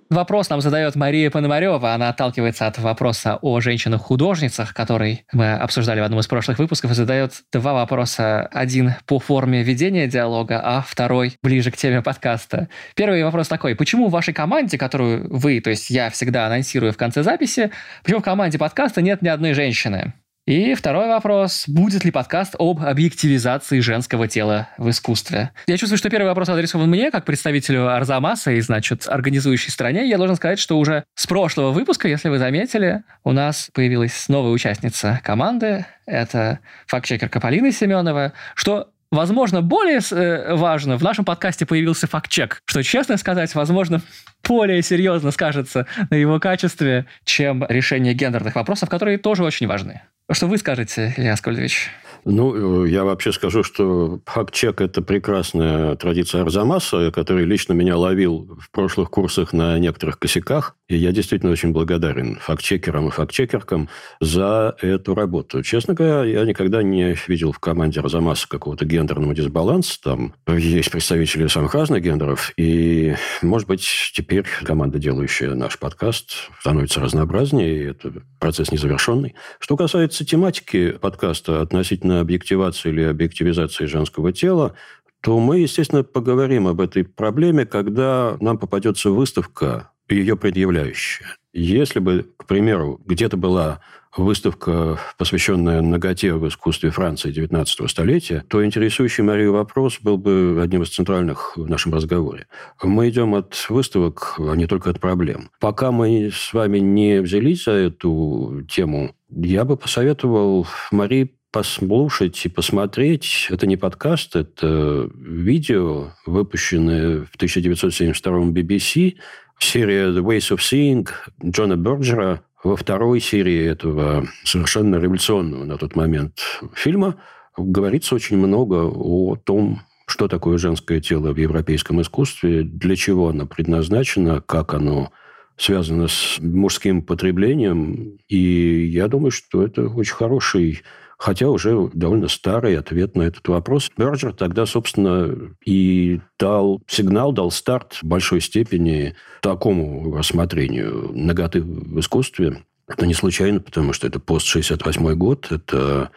[0.10, 1.94] Вопрос нам задает Мария Пономарева.
[1.94, 6.94] Она отталкивается от вопроса о женщинах-художницах, который мы обсуждали в одном из прошлых выпусков, и
[6.96, 8.50] задает два вопроса.
[8.52, 12.70] Один по форме ведения диалога, а второй ближе к теме подкаста.
[12.96, 13.76] Первый вопрос такой.
[13.76, 17.70] Почему в вашей команде, которую вы, то есть я всегда анонсирую в конце записи,
[18.04, 20.14] почему в команде подкаста нет ни одной женщины?
[20.50, 21.66] И второй вопрос.
[21.68, 25.52] Будет ли подкаст об объективизации женского тела в искусстве?
[25.68, 30.10] Я чувствую, что первый вопрос адресован мне, как представителю Арзамаса и, значит, организующей стране.
[30.10, 34.50] Я должен сказать, что уже с прошлого выпуска, если вы заметили, у нас появилась новая
[34.50, 35.86] участница команды.
[36.08, 42.84] Это фактчекерка Полина Семенова, что Возможно, более э, важно, в нашем подкасте появился факт-чек, что,
[42.84, 44.04] честно сказать, возможно,
[44.48, 50.04] более серьезно скажется на его качестве, чем решение гендерных вопросов, которые тоже очень важны.
[50.32, 51.90] Что вы скажете, Илья Аскольдович?
[52.26, 58.72] Ну, я вообще скажу, что факт-чек– это прекрасная традиция Арзамаса, который лично меня ловил в
[58.72, 60.76] прошлых курсах на некоторых косяках.
[60.88, 63.90] И я действительно очень благодарен факт-чекерам и факт-чекеркам
[64.20, 65.64] за эту работу.
[65.64, 70.02] Честно говоря, я никогда не видел в команде Арзамаса какого-то гендерного дисбаланса.
[70.02, 72.52] Там есть представители самых разных гендеров.
[72.58, 79.36] И, может быть, теперь команда, делающая наш подкаст, становится разнообразнее, и это процесс незавершенный.
[79.60, 84.74] Что касается тематики подкаста относительно относительно объективации или объективизации женского тела,
[85.22, 91.28] то мы, естественно, поговорим об этой проблеме, когда нам попадется выставка, ее предъявляющая.
[91.54, 93.80] Если бы, к примеру, где-то была
[94.18, 100.82] выставка, посвященная ноготе в искусстве Франции XIX столетия, то интересующий Марию вопрос был бы одним
[100.82, 102.48] из центральных в нашем разговоре.
[102.82, 105.50] Мы идем от выставок, а не только от проблем.
[105.60, 112.50] Пока мы с вами не взялись за эту тему, я бы посоветовал Марии послушать и
[112.50, 113.48] посмотреть.
[113.50, 119.16] Это не подкаст, это видео, выпущенное в 1972 BBC,
[119.58, 121.08] серия The Ways of Seeing
[121.44, 122.42] Джона Берджера.
[122.64, 126.40] Во второй серии этого совершенно революционного на тот момент
[126.76, 127.16] фильма
[127.58, 133.46] говорится очень много о том, что такое женское тело в европейском искусстве, для чего оно
[133.46, 135.12] предназначено, как оно
[135.56, 138.18] связано с мужским потреблением.
[138.28, 140.82] И я думаю, что это очень хороший
[141.20, 143.92] хотя уже довольно старый ответ на этот вопрос.
[143.98, 152.00] Берджер тогда, собственно, и дал сигнал, дал старт в большой степени такому рассмотрению ноготы в
[152.00, 152.64] искусстве.
[152.88, 156.10] Это не случайно, потому что это пост-68 год, это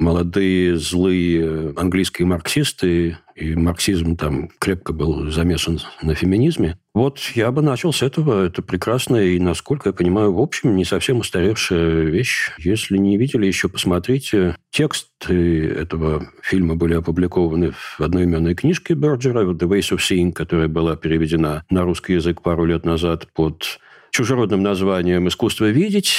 [0.00, 6.78] молодые злые английские марксисты, и марксизм там крепко был замешан на феминизме.
[6.94, 8.44] Вот я бы начал с этого.
[8.46, 12.50] Это прекрасная и, насколько я понимаю, в общем, не совсем устаревшая вещь.
[12.58, 14.56] Если не видели еще, посмотрите.
[14.70, 20.96] Тексты этого фильма были опубликованы в одноименной книжке Берджера «The Ways of Seeing», которая была
[20.96, 23.78] переведена на русский язык пару лет назад под
[24.10, 26.16] чужеродным названием «Искусство видеть».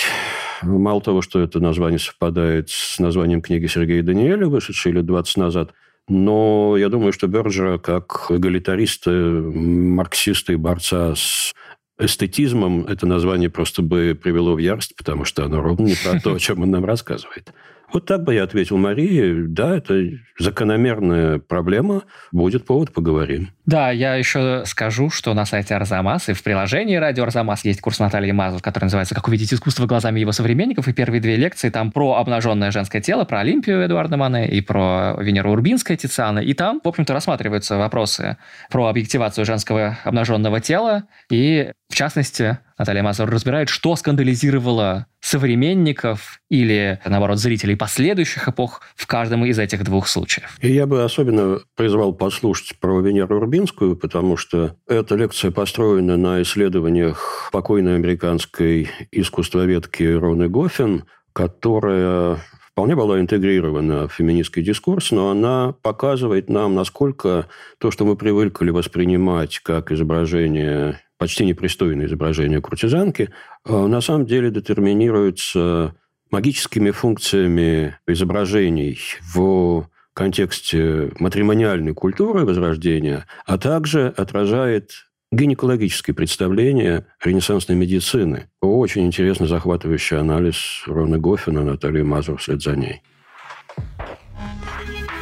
[0.62, 5.74] Мало того, что это название совпадает с названием книги Сергея Даниэля, вышедшей лет 20 назад,
[6.08, 11.54] но я думаю, что Берджера, как эгалитариста, марксиста и борца с
[12.00, 16.34] эстетизмом, это название просто бы привело в ярость, потому что оно ровно не про то,
[16.34, 17.54] о чем он нам рассказывает.
[17.94, 19.46] Вот так бы я ответил Марии.
[19.48, 20.10] Да, это
[20.40, 22.04] закономерная проблема.
[22.32, 23.50] Будет повод, поговорим.
[23.72, 28.00] Да, я еще скажу, что на сайте Арзамас и в приложении радио Арзамас есть курс
[28.00, 30.90] Натальи Мазур, который называется «Как увидеть искусство глазами его современников».
[30.90, 35.16] И первые две лекции там про обнаженное женское тело, про Олимпию Эдуарда Мане и про
[35.18, 36.40] Венеру Урбинская Тициана.
[36.40, 38.36] И там, в общем-то, рассматриваются вопросы
[38.70, 47.00] про объективацию женского обнаженного тела и, в частности, Наталья Мазур разбирает, что скандализировало современников или,
[47.06, 50.58] наоборот, зрителей последующих эпох в каждом из этих двух случаев.
[50.62, 53.61] И я бы особенно призвал послушать про Венеру Урбинскую,
[53.96, 61.04] потому что эта лекция построена на исследованиях покойной американской искусствоведки Роны Гоффин,
[61.34, 62.40] которая
[62.72, 67.48] вполне была интегрирована в феминистский дискурс, но она показывает нам, насколько
[67.78, 73.30] то, что мы привыкли воспринимать как изображение почти непристойное изображение куртизанки,
[73.64, 75.94] а на самом деле детерминируется
[76.32, 78.98] магическими функциями изображений
[79.34, 84.92] в контексте матримониальной культуры Возрождения, а также отражает
[85.32, 88.50] гинекологические представления ренессансной медицины.
[88.62, 93.02] Очень интересный захватывающий анализ Рона Гофина, Натальи Мазур вслед за ней.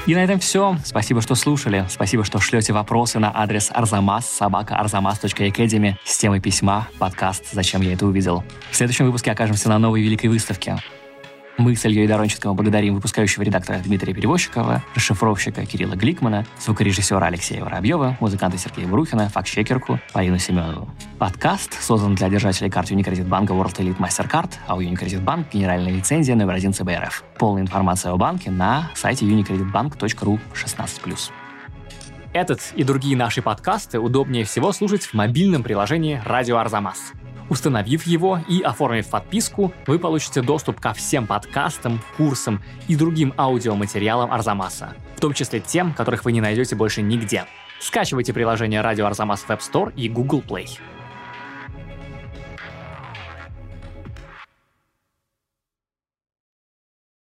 [0.07, 0.75] И на этом все.
[0.83, 1.85] Спасибо, что слушали.
[1.87, 7.93] Спасибо, что шлете вопросы на адрес arzamas собака arzamas.academy с темой письма, подкаст «Зачем я
[7.93, 8.43] это увидел».
[8.71, 10.77] В следующем выпуске окажемся на новой великой выставке.
[11.60, 18.16] Мы с Ильей Доронченковым благодарим выпускающего редактора Дмитрия Перевозчикова, расшифровщика Кирилла Гликмана, звукорежиссера Алексея Воробьева,
[18.22, 20.89] музыканта Сергея Брухина, фактчекерку Полину Семенову.
[21.18, 26.34] Подкаст создан для держателей карт Unicredit банка World Elite MasterCard, а у Bank генеральная лицензия
[26.38, 27.26] номер один ЦБРФ.
[27.38, 31.32] Полная информация о банке на сайте unicreditbank.ru 16+.
[32.32, 37.12] Этот и другие наши подкасты удобнее всего слушать в мобильном приложении «Радио Арзамас».
[37.49, 44.31] Установив его и оформив подписку, вы получите доступ ко всем подкастам, курсам и другим аудиоматериалам
[44.31, 47.45] Арзамаса, в том числе тем, которых вы не найдете больше нигде.
[47.79, 50.67] Скачивайте приложение Радио Арзамас в App Store и Google Play.